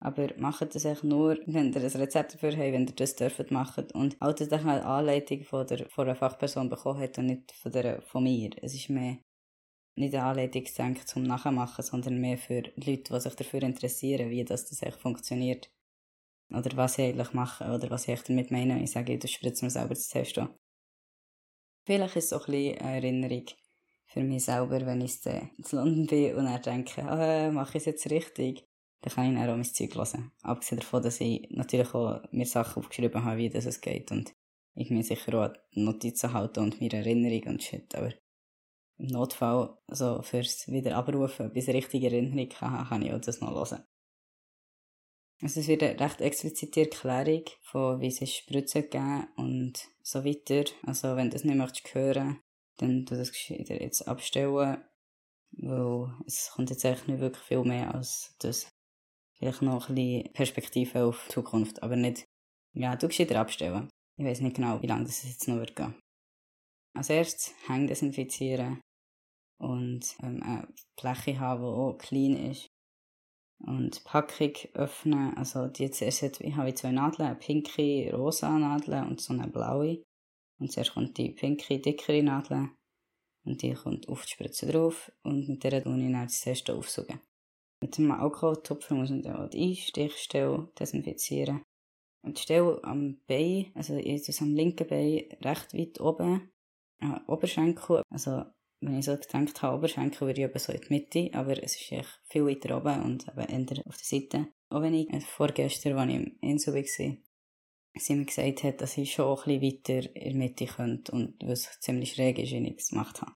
aber 0.06 0.28
macht 0.38 0.72
das 0.72 0.86
eigentlich 0.86 1.02
nur, 1.02 1.36
wenn 1.46 1.72
ihr 1.72 1.80
ein 1.82 2.00
Rezept 2.00 2.34
dafür 2.34 2.52
habt, 2.52 2.60
wenn 2.60 2.86
ihr 2.86 2.94
das 2.94 3.16
dürft 3.16 3.50
machen. 3.50 3.90
Und 3.90 4.16
haltet 4.20 4.52
euch 4.52 4.60
eine 4.64 4.84
Anleitung 4.84 5.42
von, 5.42 5.66
der, 5.66 5.88
von 5.88 6.06
einer 6.06 6.14
Fachperson 6.14 6.68
bekommen 6.68 7.00
hat 7.00 7.18
und 7.18 7.26
nicht 7.26 7.50
von, 7.50 7.72
der, 7.72 8.00
von 8.02 8.22
mir. 8.22 8.50
Es 8.62 8.72
ist 8.72 8.88
mehr 8.88 9.18
nicht 9.96 10.14
eine 10.14 10.22
Anleitung 10.22 10.62
gedacht 10.62 11.08
zum 11.08 11.24
Nachmachen, 11.24 11.82
sondern 11.82 12.20
mehr 12.20 12.38
für 12.38 12.62
Leute, 12.76 13.14
die 13.14 13.20
sich 13.20 13.34
dafür 13.34 13.64
interessieren, 13.64 14.30
wie 14.30 14.44
das, 14.44 14.66
das 14.66 14.80
eigentlich 14.80 14.94
funktioniert. 15.02 15.72
Oder 16.50 16.76
was 16.76 16.94
sie 16.94 17.02
eigentlich 17.02 17.32
machen, 17.32 17.68
oder 17.72 17.90
was 17.90 18.06
ich 18.06 18.22
damit 18.22 18.52
meine. 18.52 18.80
Ich 18.80 18.92
sage, 18.92 19.18
du 19.18 19.26
spritzt 19.26 19.64
mir 19.64 19.70
selber 19.70 19.94
das 19.94 20.06
Test 20.06 20.38
an. 20.38 20.54
Vielleicht 21.84 22.14
ist 22.14 22.26
es 22.26 22.32
auch 22.32 22.46
ein 22.46 22.52
bisschen 22.52 22.78
eine 22.78 22.96
Erinnerung 22.96 23.46
für 24.06 24.22
mich 24.22 24.44
selber, 24.44 24.86
wenn 24.86 25.00
ich 25.00 25.26
in 25.26 25.50
London 25.72 26.06
bin 26.06 26.36
und 26.36 26.44
dann 26.44 26.62
denke, 26.62 27.02
ah, 27.02 27.50
mache 27.50 27.78
ich 27.78 27.82
es 27.82 27.86
jetzt 27.86 28.08
richtig? 28.08 28.65
Dann 29.02 29.12
kann 29.12 29.30
ich 29.30 29.38
dann 29.38 29.50
auch 29.50 29.56
mein 29.56 29.64
Zeug 29.64 29.94
hören. 29.94 30.32
Abgesehen 30.42 30.80
davon, 30.80 31.02
dass 31.02 31.20
ich 31.20 31.48
natürlich 31.50 31.94
auch 31.94 32.20
mir 32.32 32.46
Sachen 32.46 32.82
aufgeschrieben 32.82 33.24
habe, 33.24 33.38
wie 33.38 33.50
das 33.50 33.66
es 33.66 33.80
geht 33.80 34.10
und 34.10 34.34
ich 34.74 34.90
mir 34.90 35.02
sicher 35.02 35.34
auch 35.34 35.54
Notizen 35.72 36.32
halte 36.32 36.60
und 36.60 36.80
mir 36.80 36.92
Erinnerung 36.92 37.54
und 37.54 37.62
shit, 37.62 37.94
aber 37.94 38.12
im 38.98 39.08
Notfall, 39.08 39.76
also 39.86 40.22
fürs 40.22 40.68
wieder 40.68 40.96
abrufen, 40.96 41.52
bis 41.52 41.68
ich 41.68 41.74
richtige 41.74 42.06
Erinnerung 42.06 42.50
habe, 42.60 42.88
kann 42.88 43.02
ich 43.02 43.12
auch 43.12 43.20
das 43.20 43.40
noch 43.40 43.54
hören. 43.54 43.84
Also 45.42 45.60
es 45.60 45.68
wird 45.68 45.82
eine 45.82 46.00
recht 46.00 46.20
explizite 46.22 46.80
Erklärung 46.80 47.44
von 47.60 48.00
wie 48.00 48.06
es 48.06 48.34
Spritzen 48.34 48.88
geben 48.88 49.28
und 49.36 49.86
so 50.02 50.24
weiter. 50.24 50.64
Also 50.82 51.14
wenn 51.14 51.28
du 51.28 51.34
das 51.34 51.44
nicht 51.44 51.56
möchtest 51.56 51.94
hören, 51.94 52.40
dann 52.78 53.04
tu 53.04 53.16
das 53.16 53.32
jetzt 53.48 54.08
abstellen, 54.08 54.82
weil 55.52 56.14
es 56.26 56.50
kommt 56.54 56.70
jetzt 56.70 56.84
eigentlich 56.86 57.06
nicht 57.06 57.20
wirklich 57.20 57.44
viel 57.44 57.64
mehr 57.64 57.94
als 57.94 58.34
das 58.38 58.66
vielleicht 59.38 59.62
noch 59.62 59.88
ein 59.88 59.94
bisschen 59.94 60.32
Perspektive 60.32 61.04
auf 61.04 61.24
die 61.26 61.34
Zukunft, 61.34 61.82
aber 61.82 61.96
nicht, 61.96 62.24
ja, 62.74 62.96
du 62.96 63.08
gescheiter 63.08 63.40
abstellen. 63.40 63.88
Ich 64.18 64.24
weiß 64.24 64.40
nicht 64.40 64.56
genau, 64.56 64.80
wie 64.82 64.86
lange 64.86 65.04
das 65.04 65.24
jetzt 65.24 65.46
noch 65.48 65.56
wird 65.56 65.76
gehen. 65.76 65.94
Als 66.94 67.10
erstes 67.10 67.54
Hänge 67.66 67.88
desinfizieren 67.88 68.80
und 69.58 70.16
ähm, 70.22 70.42
eine 70.42 70.68
Fläche 70.98 71.38
haben, 71.38 71.62
die 71.62 71.66
auch 71.66 71.98
clean 71.98 72.50
ist. 72.50 72.68
Und 73.58 73.96
die 73.96 74.04
Packung 74.04 74.52
öffnen, 74.74 75.36
also 75.36 75.66
die 75.66 75.90
zuerst 75.90 76.22
hat, 76.22 76.40
ich 76.40 76.56
habe 76.56 76.74
zwei 76.74 76.92
Nadeln, 76.92 77.28
eine 77.28 77.38
pinke, 77.38 78.14
rosa 78.14 78.58
Nadel 78.58 79.04
und 79.04 79.20
so 79.20 79.32
eine 79.32 79.48
blaue. 79.48 80.02
Und 80.58 80.72
zuerst 80.72 80.92
kommt 80.92 81.16
die 81.16 81.30
pinke, 81.30 81.78
dickere 81.78 82.22
Nadel 82.22 82.70
und 83.44 83.62
die 83.62 83.74
kommt 83.74 84.08
auf 84.08 84.24
die 84.24 84.32
Spritze 84.32 84.66
drauf 84.66 85.12
und 85.22 85.48
mit 85.48 85.64
der 85.64 85.82
tue 85.82 85.96
ich 85.96 86.12
dann 86.12 86.22
das 86.22 86.46
erste 86.46 86.74
aufsaugen. 86.74 87.20
Mit 87.82 87.98
dem 87.98 88.10
Alkoholtupfer 88.10 88.94
muss 88.94 89.10
man 89.10 89.26
auch 89.26 89.48
die 89.48 89.68
Einstichstelle 89.68 90.68
desinfizieren. 90.78 91.62
Und 92.22 92.38
die 92.38 92.42
Stelle 92.42 92.82
am 92.82 93.20
Bein, 93.26 93.70
also 93.74 93.94
jetzt 93.94 94.42
am 94.42 94.54
linken 94.54 94.86
Bein, 94.88 95.24
recht 95.42 95.74
weit 95.74 96.00
oben, 96.00 96.50
äh, 97.00 97.20
Oberschenkel, 97.26 98.02
also 98.10 98.44
wenn 98.80 98.98
ich 98.98 99.04
so 99.04 99.16
gedacht 99.16 99.62
habe, 99.62 99.76
Oberschenkel 99.76 100.26
würde 100.26 100.40
ich 100.40 100.48
eben 100.48 100.58
so 100.58 100.72
in 100.72 100.80
die 100.80 100.92
Mitte, 100.92 101.30
aber 101.38 101.62
es 101.62 101.76
ist 101.76 101.92
echt 101.92 102.20
viel 102.28 102.46
weiter 102.46 102.76
oben 102.76 103.02
und 103.02 103.28
eben 103.28 103.68
eher 103.68 103.86
auf 103.86 103.96
der 103.96 104.04
Seite. 104.04 104.48
Auch 104.70 104.82
wenn 104.82 104.94
ich 104.94 105.24
vorgestern, 105.24 105.98
als 105.98 106.10
ich 106.10 106.16
im 106.16 106.38
Inso 106.40 106.74
war, 106.74 106.82
sie 106.82 108.14
mir 108.14 108.24
gesagt 108.24 108.64
hat, 108.64 108.80
dass 108.80 108.98
ich 108.98 109.12
schon 109.12 109.38
ein 109.38 109.60
bisschen 109.60 109.62
weiter 109.62 110.16
in 110.16 110.24
der 110.24 110.34
Mitte 110.34 110.66
könnte 110.66 111.12
und 111.12 111.36
was 111.44 111.80
ziemlich 111.80 112.12
schräg 112.12 112.38
ist, 112.38 112.52
wie 112.52 112.66
ich 112.66 112.78
es 112.78 112.88
gemacht 112.88 113.22
habe. 113.22 113.32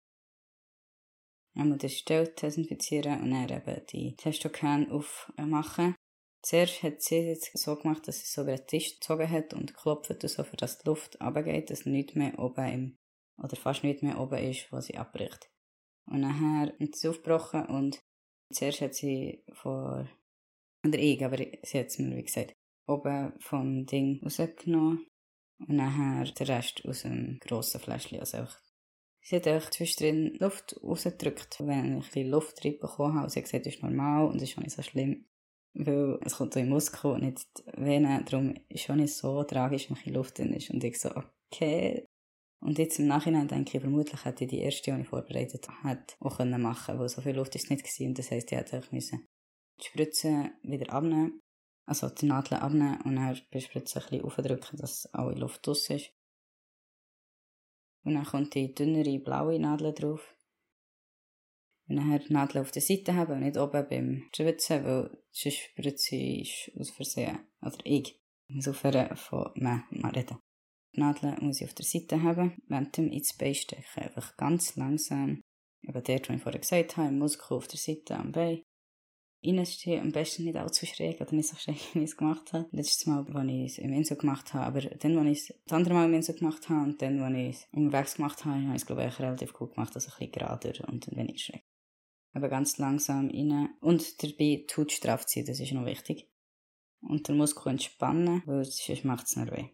Einmal 1.54 1.78
die 1.78 1.88
Stelle 1.88 2.28
desinfizieren 2.28 3.22
und 3.22 3.30
dann 3.30 3.48
eben 3.48 3.86
die 3.92 4.16
Testocan 4.16 4.90
aufmachen. 4.90 5.96
Zuerst 6.42 6.82
hat 6.82 7.02
sie 7.02 7.30
es 7.30 7.50
so 7.54 7.76
gemacht, 7.76 8.06
dass 8.08 8.20
sie 8.20 8.26
so 8.26 8.42
über 8.42 8.56
den 8.56 8.66
Tisch 8.66 8.94
gezogen 8.94 9.28
hat 9.28 9.52
und 9.52 9.74
geklopft, 9.74 10.28
so, 10.28 10.44
für 10.44 10.56
dass 10.56 10.78
die 10.78 10.88
Luft 10.88 11.20
runtergeht, 11.20 11.70
dass 11.70 11.84
nicht 11.84 12.16
mehr 12.16 12.38
oben 12.38 12.68
im, 12.72 12.98
oder 13.36 13.56
fast 13.56 13.84
nicht 13.84 14.02
mehr 14.02 14.18
oben 14.18 14.38
ist, 14.38 14.72
wo 14.72 14.80
sie 14.80 14.96
abbricht. 14.96 15.50
Und 16.06 16.20
nachher 16.20 16.72
hat 16.80 16.96
sie 16.96 17.08
aufgebrochen 17.08 17.66
und 17.66 18.00
zuerst 18.52 18.80
hat 18.80 18.94
sie 18.94 19.44
vor, 19.52 20.08
oder 20.86 20.98
ich, 20.98 21.22
aber 21.24 21.36
sie 21.36 21.78
hat 21.78 21.88
es 21.88 21.98
mir 21.98 22.16
wie 22.16 22.24
gesagt, 22.24 22.54
oben 22.86 23.34
vom 23.40 23.84
Ding 23.86 24.20
rausgenommen 24.22 25.06
und 25.58 25.76
nachher 25.76 26.24
den 26.32 26.46
Rest 26.46 26.84
aus 26.86 27.02
dem 27.02 27.38
grossen 27.40 27.80
Fläschchen, 27.80 28.18
also 28.18 28.38
einfach 28.38 28.58
Sie 29.22 29.36
hat 29.36 29.46
einfach 29.46 29.70
zwischendrin 29.70 30.36
Luft 30.38 30.80
rausgedrückt, 30.82 31.58
wenn 31.60 31.98
ich 31.98 32.16
ein 32.16 32.30
Luft 32.30 32.64
reinbekommen 32.64 33.18
habe. 33.18 33.30
Sie 33.30 33.38
hat 33.38 33.44
gesagt, 33.44 33.66
das 33.66 33.74
ist 33.74 33.82
normal 33.82 34.26
und 34.26 34.40
das 34.40 34.50
ist 34.50 34.58
auch 34.58 34.62
nicht 34.62 34.74
so 34.76 34.82
schlimm. 34.82 35.26
Weil 35.74 36.18
es 36.24 36.36
kommt 36.36 36.54
so 36.54 36.60
im 36.60 36.68
Muskel 36.68 37.12
und 37.12 37.22
nicht 37.22 37.46
Venen. 37.76 38.24
Darum 38.24 38.54
ist 38.68 38.80
es 38.80 38.82
schon 38.82 38.96
nicht 38.96 39.14
so 39.14 39.42
tragisch, 39.44 39.88
wenn 39.88 39.98
ein 40.04 40.14
Luft 40.14 40.38
drin 40.38 40.52
ist. 40.52 40.70
Und 40.70 40.82
ich 40.82 40.98
so, 40.98 41.10
okay. 41.14 42.06
Und 42.60 42.78
jetzt 42.78 42.98
im 42.98 43.06
Nachhinein 43.06 43.48
denke 43.48 43.76
ich, 43.76 43.80
vermutlich 43.80 44.24
hätte 44.24 44.44
ich 44.44 44.50
die 44.50 44.58
erste, 44.58 44.92
die 44.92 45.00
ich 45.00 45.08
vorbereitet 45.08 45.68
habe, 45.82 46.02
auch 46.20 46.36
können 46.38 46.60
machen 46.60 46.98
weil 46.98 47.08
so 47.08 47.22
viel 47.22 47.36
Luft 47.36 47.54
ist 47.54 47.70
nicht 47.70 47.84
gewesen. 47.84 48.08
Und 48.08 48.18
das 48.18 48.30
heisst, 48.30 48.52
ich 48.52 48.58
hätte 48.58 48.82
müssen 48.90 49.26
die 49.80 49.86
Spritze 49.86 50.50
wieder 50.62 50.92
abnehmen, 50.92 51.40
also 51.86 52.08
die 52.08 52.26
Nadel 52.26 52.58
abnehmen 52.58 53.00
und 53.02 53.16
dann 53.16 53.38
die 53.52 53.60
Spritze 53.60 54.00
ein 54.00 54.10
bisschen 54.10 54.24
aufdrücken, 54.24 54.78
dass 54.78 55.06
alle 55.14 55.34
Luft 55.38 55.66
draus 55.66 55.88
ist. 55.90 56.12
Und 58.04 58.14
dann 58.14 58.24
kommt 58.24 58.54
die 58.54 58.74
dünnere 58.74 59.18
blaue 59.18 59.58
Nadel 59.58 59.92
drauf. 59.92 60.34
Und 61.88 61.96
dann 61.96 62.18
die 62.18 62.32
Nadel 62.32 62.62
auf 62.62 62.70
der 62.70 62.82
Seite 62.82 63.14
haben 63.14 63.32
und 63.32 63.40
nicht 63.40 63.58
oben 63.58 63.86
beim 63.88 64.28
Schwitzen, 64.34 64.84
weil 64.84 65.18
sonst 65.30 65.58
spritze 65.58 66.16
ich 66.16 66.72
aus 66.78 66.90
Versehen. 66.90 67.40
Oder 67.60 67.78
ich. 67.84 68.20
Insofern 68.48 69.16
von 69.16 69.50
mir 69.56 69.84
mal 69.90 70.12
reden. 70.12 70.38
Die 70.94 71.00
Nadel 71.00 71.36
muss 71.40 71.60
ich 71.60 71.66
auf 71.66 71.74
der 71.74 71.84
Seite 71.84 72.22
haben, 72.22 72.60
während 72.66 72.96
dem 72.96 73.10
ins 73.10 73.36
Bein 73.36 73.54
stechen. 73.54 74.02
Einfach 74.02 74.36
ganz 74.36 74.76
langsam. 74.76 75.40
Eben 75.82 76.02
dort, 76.04 76.28
wo 76.28 76.32
ich 76.34 76.42
vorher 76.42 76.60
gesagt 76.60 76.96
habe, 76.96 77.08
im 77.08 77.18
Muskel 77.18 77.56
auf 77.56 77.68
der 77.68 77.78
Seite 77.78 78.16
am 78.16 78.32
Bein 78.32 78.62
reinstehen, 79.44 80.02
am 80.02 80.12
besten 80.12 80.44
nicht 80.44 80.56
allzu 80.56 80.86
schräg 80.86 81.20
oder 81.20 81.34
nicht 81.34 81.48
so 81.48 81.56
schräg, 81.56 81.76
wie 81.94 82.00
ich 82.00 82.10
es 82.10 82.16
gemacht 82.16 82.52
habe. 82.52 82.68
Letztes 82.72 83.06
Mal, 83.06 83.26
als 83.26 83.50
ich 83.50 83.64
es 83.72 83.78
im 83.78 83.92
Inso 83.92 84.16
gemacht 84.16 84.52
habe, 84.54 84.66
aber 84.66 84.80
dann, 84.80 85.18
als 85.18 85.28
ich 85.28 85.50
es 85.50 85.60
das 85.64 85.76
andere 85.76 85.94
Mal 85.94 86.06
im 86.06 86.14
Inso 86.14 86.32
gemacht 86.32 86.68
habe 86.68 86.84
und 86.84 87.02
dann, 87.02 87.20
als 87.20 87.36
ich 87.36 87.48
es 87.48 87.68
unterwegs 87.72 88.14
gemacht 88.16 88.44
habe, 88.44 88.62
habe 88.62 88.76
ich 88.76 88.82
es, 88.82 88.86
glaube 88.86 89.06
ich, 89.06 89.18
relativ 89.18 89.52
gut 89.52 89.74
gemacht, 89.74 89.94
also 89.94 90.08
ein 90.08 90.18
bisschen 90.18 90.32
gerader 90.32 90.88
und 90.88 91.08
ein 91.08 91.16
wenig 91.16 91.42
schräg. 91.42 91.62
Aber 92.32 92.48
ganz 92.48 92.78
langsam 92.78 93.28
rein 93.30 93.74
und 93.80 94.22
dabei 94.22 94.64
tut 94.68 94.92
straff 94.92 95.26
ziehen, 95.26 95.46
das 95.46 95.58
ist 95.58 95.72
noch 95.72 95.86
wichtig. 95.86 96.28
Und 97.02 97.26
der 97.26 97.34
Muskel 97.34 97.72
entspannen, 97.72 98.42
weil 98.46 98.64
sonst 98.64 99.04
macht 99.04 99.26
es 99.26 99.36
nicht 99.36 99.50
weh. 99.52 99.70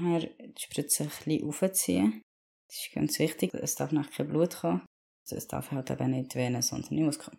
Nachher 0.00 0.28
die 0.28 0.60
Spritze 0.60 1.04
ein 1.04 1.10
bisschen 1.10 1.46
aufziehen. 1.46 2.22
Das 2.66 2.78
ist 2.78 2.94
ganz 2.94 3.18
wichtig. 3.18 3.52
Es 3.54 3.74
darf 3.74 3.92
nach 3.92 4.10
kein 4.10 4.28
Blut 4.28 4.56
kommen. 4.56 4.86
Also 5.24 5.36
es 5.36 5.46
darf 5.48 5.70
halt 5.70 5.90
eben 5.90 6.10
nicht 6.12 6.34
Venen, 6.34 6.62
sondern 6.62 6.96
die 6.96 7.02
Muskeln 7.02 7.38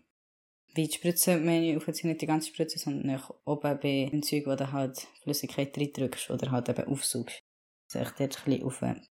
wie 0.74 0.88
die 0.88 0.94
Spritze, 0.94 1.38
meine 1.38 1.78
aufziehen 1.78 2.10
nicht 2.10 2.22
die 2.22 2.28
ganze 2.28 2.50
Spritze, 2.50 2.80
sondern 2.80 3.08
nach 3.08 3.32
oben 3.46 3.80
bei 3.82 4.08
dem 4.12 4.22
Zeug, 4.22 4.46
wo 4.46 4.56
du 4.56 4.72
halt 4.72 5.08
Flüssigkeit 5.24 5.78
reindrückst 5.78 6.30
oder 6.30 6.52
halt 6.52 6.70
eben 6.70 6.88
aufsaugst. 6.88 7.40
Also 7.92 8.08
ich 8.08 8.16
dort 8.16 8.38
ein 8.38 8.46
bisschen 8.46 8.64
aufwärmen. 8.64 9.08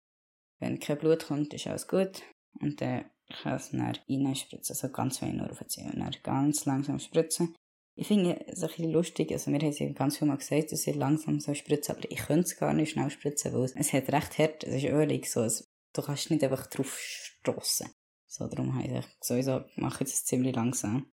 Wenn 0.60 0.78
kein 0.78 0.98
Blut 0.98 1.26
kommt, 1.26 1.54
ist 1.54 1.66
alles 1.66 1.88
gut. 1.88 2.22
Und 2.60 2.80
dann 2.80 3.10
kann 3.42 3.54
es 3.54 3.70
dann 3.70 3.80
reinspritzen, 3.80 4.74
also 4.74 4.88
ganz 4.90 5.20
wenig 5.20 5.36
nur 5.36 5.50
aufziehen 5.50 5.92
und 5.92 6.00
dann 6.00 6.14
ganz 6.22 6.64
langsam 6.64 6.98
spritzen. 6.98 7.54
Ich 7.94 8.06
finde 8.06 8.40
es 8.46 8.62
ein 8.62 8.68
bisschen 8.68 8.92
lustig, 8.92 9.32
also 9.32 9.50
mir 9.50 9.58
haben 9.58 9.72
sie 9.72 9.92
ganz 9.92 10.18
viel 10.18 10.28
mal 10.28 10.38
gesagt, 10.38 10.70
dass 10.70 10.86
ich 10.86 10.94
langsam 10.94 11.40
so 11.40 11.52
spritzen, 11.52 11.96
aber 11.96 12.10
ich 12.10 12.18
könnte 12.18 12.44
es 12.44 12.56
gar 12.56 12.72
nicht 12.72 12.92
schnell 12.92 13.10
spritzen, 13.10 13.52
weil 13.52 13.64
es 13.64 13.92
hat 13.92 14.12
recht 14.12 14.38
hart, 14.38 14.64
es 14.64 14.82
ist 14.82 14.90
ölig, 14.90 15.28
so, 15.28 15.42
es, 15.42 15.64
du 15.94 16.02
kannst 16.02 16.30
nicht 16.30 16.44
einfach 16.44 16.68
drauf 16.68 16.96
stossen. 16.96 17.90
So, 18.26 18.46
darum 18.46 18.74
habe 18.74 18.86
ich 18.86 19.04
sowieso, 19.20 19.64
mache 19.76 20.04
ich 20.04 20.10
das 20.10 20.24
ziemlich 20.24 20.54
langsam. 20.54 21.10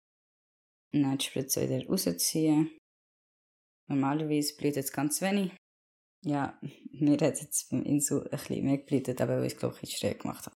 Dann 1.01 1.17
die 1.17 1.25
Spritze 1.25 1.61
wieder 1.61 1.85
rausziehen. 1.87 2.71
Normalerweise 3.89 4.55
blutet 4.55 4.85
es 4.85 4.93
ganz 4.93 5.21
wenig. 5.21 5.51
Ja, 6.23 6.57
mir 6.91 7.13
hat 7.13 7.41
jetzt 7.41 7.69
beim 7.69 7.83
Insul 7.83 8.23
ein 8.23 8.29
bisschen 8.29 8.63
mehr 8.63 8.77
geblutet, 8.77 9.19
aber 9.19 9.37
weil 9.37 9.45
ich 9.45 9.53
es, 9.53 9.59
glaube 9.59 9.77
ich, 9.81 9.97
schräg 9.97 10.21
gemacht 10.21 10.45
habe. 10.45 10.55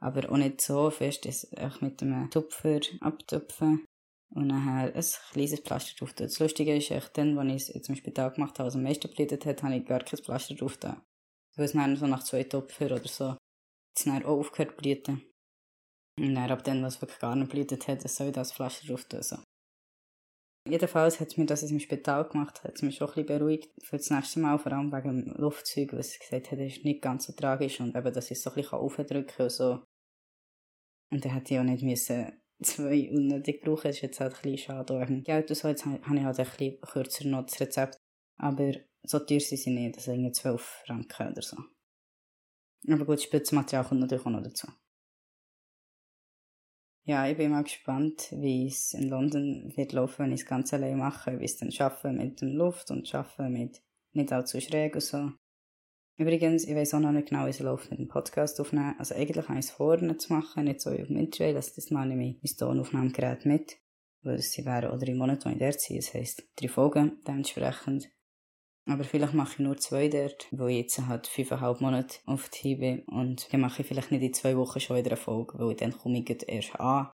Aber 0.00 0.30
auch 0.30 0.36
nicht 0.36 0.60
so 0.60 0.90
fest, 0.90 1.26
dass 1.26 1.44
ich 1.44 1.80
mit 1.82 2.02
einem 2.02 2.30
Tupfer 2.30 2.80
abtupfen 3.00 3.84
und 4.34 4.46
nachher 4.46 4.94
ein 4.94 5.04
kleines 5.32 5.60
Pflaster 5.60 5.94
drauf 5.98 6.14
tun. 6.14 6.26
Das 6.26 6.38
Lustige 6.38 6.76
ist, 6.76 6.90
echt 6.90 7.16
dann, 7.18 7.38
als 7.38 7.48
ich 7.48 7.68
es 7.68 7.74
jetzt 7.74 7.88
im 7.90 7.96
Spital 7.96 8.32
gemacht 8.32 8.58
habe, 8.58 8.66
was 8.68 8.74
am 8.74 8.82
meisten 8.82 9.08
geblutet 9.08 9.44
hat, 9.44 9.62
habe 9.62 9.76
ich 9.76 9.84
gar 9.84 10.00
kein 10.00 10.18
Pflaster 10.18 10.54
drauf 10.54 10.78
da. 10.78 11.04
Weil 11.56 11.66
es 11.66 11.72
dann 11.72 11.96
so 11.96 12.06
nach 12.06 12.24
zwei 12.24 12.42
Tupfer 12.44 12.86
oder 12.86 13.06
so, 13.06 13.36
jetzt 13.94 14.06
dann 14.06 14.24
auch 14.24 14.38
aufgehört 14.38 14.70
zu 14.70 14.76
bluten. 14.78 15.30
Und 16.18 16.34
dann 16.34 16.50
ab 16.50 16.64
dann, 16.64 16.82
was 16.82 17.00
wirklich 17.00 17.20
gar 17.20 17.36
nicht 17.36 17.50
blutet 17.50 17.86
hat, 17.86 18.08
soll 18.08 18.28
ich 18.28 18.32
das 18.32 18.52
Pflaster 18.52 18.86
drauf 18.86 19.04
tun. 19.04 19.22
So. 19.22 19.36
Jedenfalls 20.66 21.20
hat 21.20 21.36
mir 21.36 21.44
das 21.44 21.62
im 21.62 21.78
Spital 21.78 22.26
gemacht, 22.26 22.64
hat 22.64 22.76
es 22.76 22.82
mich 22.82 22.96
schon 22.96 23.08
ein 23.08 23.14
bisschen 23.14 23.38
beruhigt 23.38 23.70
für 23.82 23.98
das 23.98 24.08
nächste 24.08 24.40
Mal, 24.40 24.58
vor 24.58 24.72
allem 24.72 24.90
wegen 24.90 25.26
dem 25.26 25.34
Luftzeug, 25.36 25.92
was 25.92 26.12
sie 26.12 26.18
gesagt 26.18 26.50
hat, 26.50 26.58
ist 26.58 26.84
nicht 26.84 27.02
ganz 27.02 27.26
so 27.26 27.34
tragisch 27.34 27.80
und 27.80 27.94
eben, 27.94 28.12
dass 28.12 28.30
ich 28.30 28.38
es 28.38 28.42
so 28.42 28.50
ein 28.50 28.56
bisschen 28.56 28.78
aufdrücken 28.78 29.26
kann 29.26 29.44
und 29.44 29.50
so. 29.50 29.84
Und 31.10 31.24
dann 31.24 31.32
hätte 31.32 31.52
ich 31.52 31.60
auch 31.60 31.64
nicht 31.64 31.82
müssen 31.82 32.32
zwei 32.62 33.10
unnötig 33.10 33.60
brauchen, 33.62 33.88
das 33.88 33.96
ist 33.96 34.02
jetzt 34.02 34.20
halt 34.20 34.34
ein 34.36 34.42
bisschen 34.42 34.58
schade 34.58 34.98
wegen 34.98 35.22
Geld 35.22 35.50
und 35.50 35.56
so, 35.56 35.68
jetzt 35.68 35.84
habe 35.84 35.98
ich 35.98 36.24
halt 36.24 36.40
ein 36.40 36.46
bisschen 36.46 36.80
kürzer 36.80 37.28
noch 37.28 37.44
das 37.44 37.60
Rezept, 37.60 37.98
aber 38.38 38.72
so 39.02 39.18
teuer 39.18 39.40
sind 39.40 39.58
sie 39.58 39.70
nicht, 39.70 39.98
das 39.98 40.04
sind 40.04 40.34
12 40.34 40.62
Franken 40.86 41.28
oder 41.28 41.42
so. 41.42 41.58
Aber 42.88 43.04
gut, 43.04 43.20
Spritzmaterial 43.20 43.84
kommt 43.84 44.00
natürlich 44.00 44.24
auch 44.24 44.30
noch 44.30 44.42
dazu. 44.42 44.68
Ja, 47.06 47.28
ich 47.28 47.36
bin 47.36 47.50
mal 47.50 47.64
gespannt, 47.64 48.28
wie 48.32 48.66
es 48.66 48.94
in 48.94 49.10
London 49.10 49.70
wird 49.76 49.92
laufen, 49.92 50.24
wenn 50.24 50.32
ich 50.32 50.40
es 50.40 50.46
ganz 50.46 50.72
allein 50.72 50.96
mache, 50.96 51.38
wie 51.38 51.44
es 51.44 51.58
dann 51.58 51.70
schaffe 51.70 52.10
mit 52.10 52.40
dem 52.40 52.56
Luft 52.56 52.90
und 52.90 53.06
schaffe 53.06 53.50
mit 53.50 53.82
nicht 54.12 54.32
allzu 54.32 54.58
schräg 54.58 54.94
und 54.94 55.02
so. 55.02 55.30
Übrigens, 56.16 56.64
ich 56.64 56.74
weiß 56.74 56.94
auch 56.94 57.00
noch 57.00 57.12
nicht 57.12 57.28
genau, 57.28 57.44
wie 57.44 57.50
es 57.50 57.60
läuft 57.60 57.90
mit 57.90 57.98
dem 57.98 58.08
Podcast 58.08 58.58
aufnehmen. 58.58 58.94
Also 58.98 59.14
eigentlich 59.14 59.48
habe 59.48 59.58
ich 59.58 59.66
es 59.66 59.70
vorne 59.70 60.16
zu 60.16 60.32
machen, 60.32 60.64
nicht 60.64 60.80
so 60.80 60.90
auf 60.90 61.08
dem 61.08 61.16
Intro, 61.16 61.52
dass 61.52 61.74
das 61.74 61.90
mal 61.90 62.06
nehme 62.06 62.30
ich 62.30 62.38
mein 62.42 62.56
Tonaufnahmegerät 62.56 63.44
mit. 63.44 63.76
Weil 64.22 64.38
sie 64.38 64.64
wären 64.64 64.92
oder 64.92 65.06
im 65.06 65.18
Monat, 65.18 65.44
wo 65.44 65.50
ich 65.50 65.58
dort 65.58 65.80
sind. 65.80 65.98
Das 65.98 66.14
heisst, 66.14 66.48
drei 66.56 66.68
Folgen 66.68 67.20
dementsprechend. 67.26 68.08
Aber 68.86 69.04
vielleicht 69.04 69.32
mache 69.32 69.54
ich 69.54 69.58
nur 69.60 69.78
zwei 69.78 70.08
dort, 70.08 70.46
weil 70.50 70.70
ich 70.70 70.76
jetzt 70.76 71.06
halt 71.06 71.26
fünfeinhalb 71.26 71.80
Monate 71.80 72.18
auf 72.26 72.50
die 72.50 72.76
bin. 72.76 73.00
Und 73.04 73.50
dann 73.52 73.60
mache 73.60 73.80
ich 73.80 73.88
vielleicht 73.88 74.10
nicht 74.10 74.22
in 74.22 74.34
zwei 74.34 74.56
Wochen 74.56 74.80
schon 74.80 74.96
wieder 74.96 75.12
eine 75.12 75.16
Folge, 75.16 75.58
weil 75.58 75.74
dann 75.74 75.96
komme 75.96 76.18
ich 76.18 76.48
erst 76.48 76.78
an. 76.78 77.10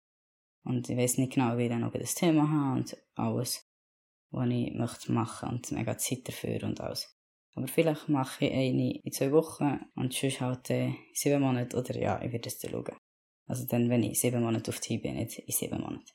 Und 0.64 0.90
ich 0.90 0.98
weiß 0.98 1.18
nicht 1.18 1.34
genau, 1.34 1.58
wie 1.58 1.64
ich 1.64 1.70
dann 1.70 1.82
noch 1.82 1.92
das 1.92 2.16
Thema 2.16 2.50
habe 2.50 2.80
und 2.80 2.98
alles, 3.16 3.66
was 4.32 4.50
ich 4.50 4.74
möchte 4.74 5.12
machen 5.12 5.50
und 5.50 5.72
mega 5.72 5.98
Zeit 5.98 6.28
dafür 6.28 6.64
und 6.64 6.80
alles. 6.80 7.18
Aber 7.56 7.68
vielleicht 7.68 8.08
mache 8.08 8.46
ich 8.46 8.54
eine 8.54 9.00
in 9.00 9.12
zwei 9.12 9.32
Wochen 9.32 9.80
und 9.96 10.14
sonst 10.14 10.42
halt 10.42 10.70
in 10.70 10.96
sieben 11.14 11.42
Monate 11.42 11.76
oder 11.76 11.98
ja, 11.98 12.22
ich 12.22 12.32
werde 12.32 12.50
es 12.50 12.60
dann 12.60 12.72
schauen. 12.72 12.98
Also 13.48 13.66
dann, 13.66 13.90
wenn 13.90 14.04
ich 14.04 14.20
sieben 14.20 14.44
Monate 14.44 14.72
auf 14.72 14.80
die 14.80 15.00
bin, 15.00 15.16
nicht 15.16 15.40
in 15.40 15.54
sieben 15.54 15.82
Monaten. 15.82 16.06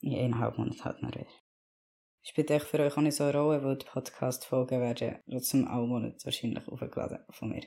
In 0.00 0.14
eineinhalb 0.14 0.58
Monaten 0.58 0.84
halt 0.84 1.02
noch 1.02 1.10
wieder. 1.10 1.26
Spielt 2.24 2.50
echt 2.50 2.66
für 2.66 2.78
euch 2.78 2.96
auch 2.96 3.02
nicht 3.02 3.16
so 3.16 3.24
eine 3.24 3.36
Rolle, 3.36 3.64
weil 3.64 3.76
die 3.76 3.86
Podcast-Folgen 3.86 4.80
werden 4.80 5.20
trotzdem 5.28 5.66
auch 5.66 5.86
Monat 5.86 6.24
wahrscheinlich 6.24 6.66
aufgeladen 6.68 7.18
von 7.30 7.50
mir. 7.50 7.66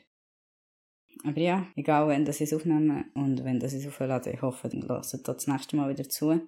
Aber 1.23 1.39
ja, 1.39 1.67
egal 1.75 2.07
wenn 2.07 2.25
das 2.25 2.39
es 2.41 2.53
aufnehmen 2.53 3.11
und 3.15 3.43
wenn 3.43 3.59
das 3.59 3.73
es 3.73 3.87
aufladen, 3.87 4.33
ich 4.33 4.41
hoffe, 4.41 4.69
dann 4.69 4.81
lasst 4.81 5.13
ihr 5.13 5.23
das 5.23 5.47
nächste 5.47 5.75
Mal 5.75 5.89
wieder 5.89 6.07
zu. 6.07 6.47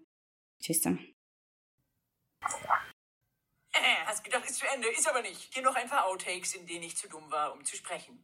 Tschüss 0.62 0.82
zusammen. 0.82 1.16
Äh, 3.74 4.06
hast 4.06 4.24
gedacht, 4.24 4.46
ist 4.46 4.58
zu 4.58 4.66
Ende, 4.74 4.88
ist 4.88 5.10
aber 5.10 5.22
nicht. 5.22 5.54
Hier 5.54 5.64
noch 5.64 5.76
ein 5.76 5.88
paar 5.88 6.06
Outtakes, 6.08 6.56
in 6.56 6.66
denen 6.66 6.84
ich 6.84 6.96
zu 6.96 7.10
dumm 7.10 7.30
war, 7.30 7.54
um 7.54 7.64
zu 7.64 7.76
sprechen. 7.76 8.24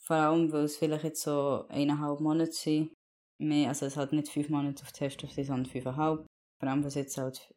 Vor 0.00 0.16
allem, 0.16 0.50
weil 0.50 0.64
es 0.64 0.78
vielleicht 0.78 1.04
jetzt 1.04 1.22
so 1.22 1.66
eineinhalb 1.68 2.20
Monate 2.20 2.52
sind. 2.52 2.94
Mehr, 3.38 3.68
also 3.68 3.86
es 3.86 3.96
hat 3.96 4.12
nicht 4.12 4.28
fünf 4.30 4.48
Monate 4.48 4.82
auf 4.82 4.92
Test, 4.92 5.20
sondern 5.20 5.66
fünfeinhalb. 5.66 6.26
Vor 6.58 6.68
allem, 6.68 6.82
was 6.82 6.94
jetzt 6.94 7.18
halt 7.18 7.54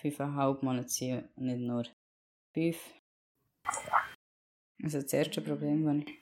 fünfeinhalb 0.00 0.62
Monate 0.62 0.88
sind 0.88 1.28
und 1.36 1.46
nicht 1.46 1.60
nur 1.60 1.84
fünf. 2.54 2.94
Also 4.82 5.00
das 5.02 5.12
erste 5.12 5.40
Problem, 5.40 5.84
das 5.84 6.04
ich... 6.06 6.18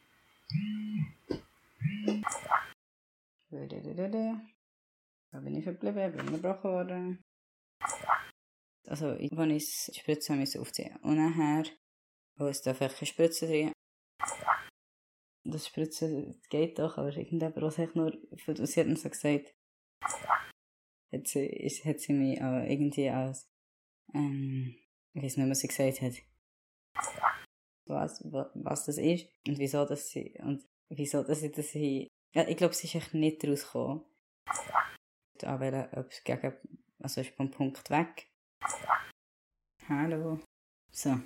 Da 5.33 5.41
bin 5.41 5.57
ich 5.57 5.65
verblieben, 5.65 6.13
bin 6.13 6.29
unterbrochen 6.29 6.71
worden. 6.71 7.25
Also, 8.87 9.09
als 9.09 9.21
ich 9.21 9.31
die 9.31 10.01
Spritze 10.01 10.35
musste 10.35 10.61
aufziehen 10.61 10.97
Und 11.03 11.17
nachher, 11.17 11.65
wo 12.37 12.47
es 12.47 12.63
darf 12.63 12.79
keine 12.79 13.07
Spritze 13.07 13.47
drin. 13.47 13.73
Das 15.45 15.67
Spritzen 15.67 16.41
geht 16.49 16.79
doch, 16.79 16.97
aber 16.97 17.15
irgendjemand, 17.17 17.57
ich 17.57 17.95
nur, 17.95 18.13
sie 18.67 18.81
hat 18.81 18.99
so 18.99 19.09
gesagt, 19.11 19.53
hat 21.13 21.27
sie, 21.29 21.47
ist, 21.47 21.85
hat 21.85 22.01
sie 22.01 22.13
mich 22.13 22.41
auch 22.43 22.63
irgendwie 22.65 23.11
als, 23.11 23.49
ähm, 24.15 24.77
ich 25.15 25.23
weiß 25.23 25.37
nicht, 25.37 25.51
was 25.51 25.61
sie 25.61 25.69
gesagt 25.69 26.03
hat. 26.03 26.15
Was, 27.87 28.23
was, 28.25 28.85
das 28.85 28.99
ist 28.99 29.29
und 29.47 29.59
wieso, 29.59 29.85
dass 29.85 30.11
sie, 30.11 30.35
und 30.41 30.65
wieso, 30.89 31.23
dass 31.23 31.41
sie 31.41 31.53
das 31.53 31.71
hier, 31.71 32.09
ja, 32.35 32.47
ich 32.49 32.57
glaube, 32.57 32.75
sie 32.75 32.87
ist 32.87 32.95
echt 32.97 33.15
nicht 33.15 33.47
rausgekommen. 33.47 34.05
Anwählen, 35.43 35.89
ob 35.93 36.11
es 36.11 36.25
gegen, 36.25 36.53
also 37.01 37.21
ist 37.21 37.31
vom 37.31 37.51
Punkt 37.51 37.89
weg. 37.91 38.27
Hallo. 39.89 40.41
So. 40.91 41.21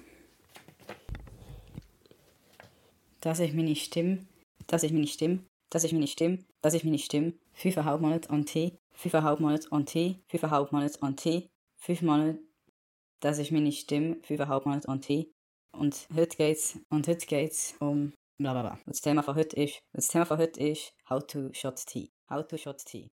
Das 3.20 3.38
ist 3.38 3.54
meine 3.54 3.76
Stimme. 3.76 4.26
Das 4.66 4.82
ist 4.82 4.92
meine 4.92 5.06
Stimme. 5.06 5.44
Das 5.70 5.84
ist 5.84 5.92
meine 5.92 6.06
Stimme. 6.06 6.44
Das 6.60 6.74
ist 6.74 6.84
meine 6.84 6.98
Stimme. 6.98 7.34
Fünfeinhalb 7.52 8.00
Monate 8.00 8.30
an 8.30 8.44
Tee. 8.44 8.76
Fünfeinhalb 9.00 9.40
Monate 9.40 9.66
an 9.72 9.86
Tee. 9.86 10.22
Fünfeinhalb 10.28 10.72
Monate 10.72 11.02
an 11.02 11.16
Tee. 11.16 11.48
Fünf 11.78 12.02
Monate. 12.02 12.38
Das 13.20 13.38
ist 13.38 13.50
meine 13.50 13.72
Stimme. 13.72 14.18
Fünfeinhalb 14.22 14.66
Monate 14.66 14.88
an 14.90 15.00
Tee. 15.00 15.32
Und 15.72 16.06
heute 16.14 16.36
geht's, 16.36 16.78
und 16.90 17.08
heute 17.08 17.26
geht's 17.26 17.74
um 17.80 18.12
blablabla. 18.36 18.78
Das 18.84 19.00
Thema 19.00 19.22
von 19.22 19.36
heute 19.36 19.56
ist, 19.56 19.80
das 19.94 20.08
Thema 20.08 20.26
von 20.26 20.36
heute 20.36 20.60
ist 20.60 20.92
How 21.08 21.26
to 21.26 21.50
Shot 21.54 21.76
Tea. 21.86 22.10
How 22.28 22.46
to 22.46 22.58
Shot 22.58 22.84
Tea. 22.84 23.08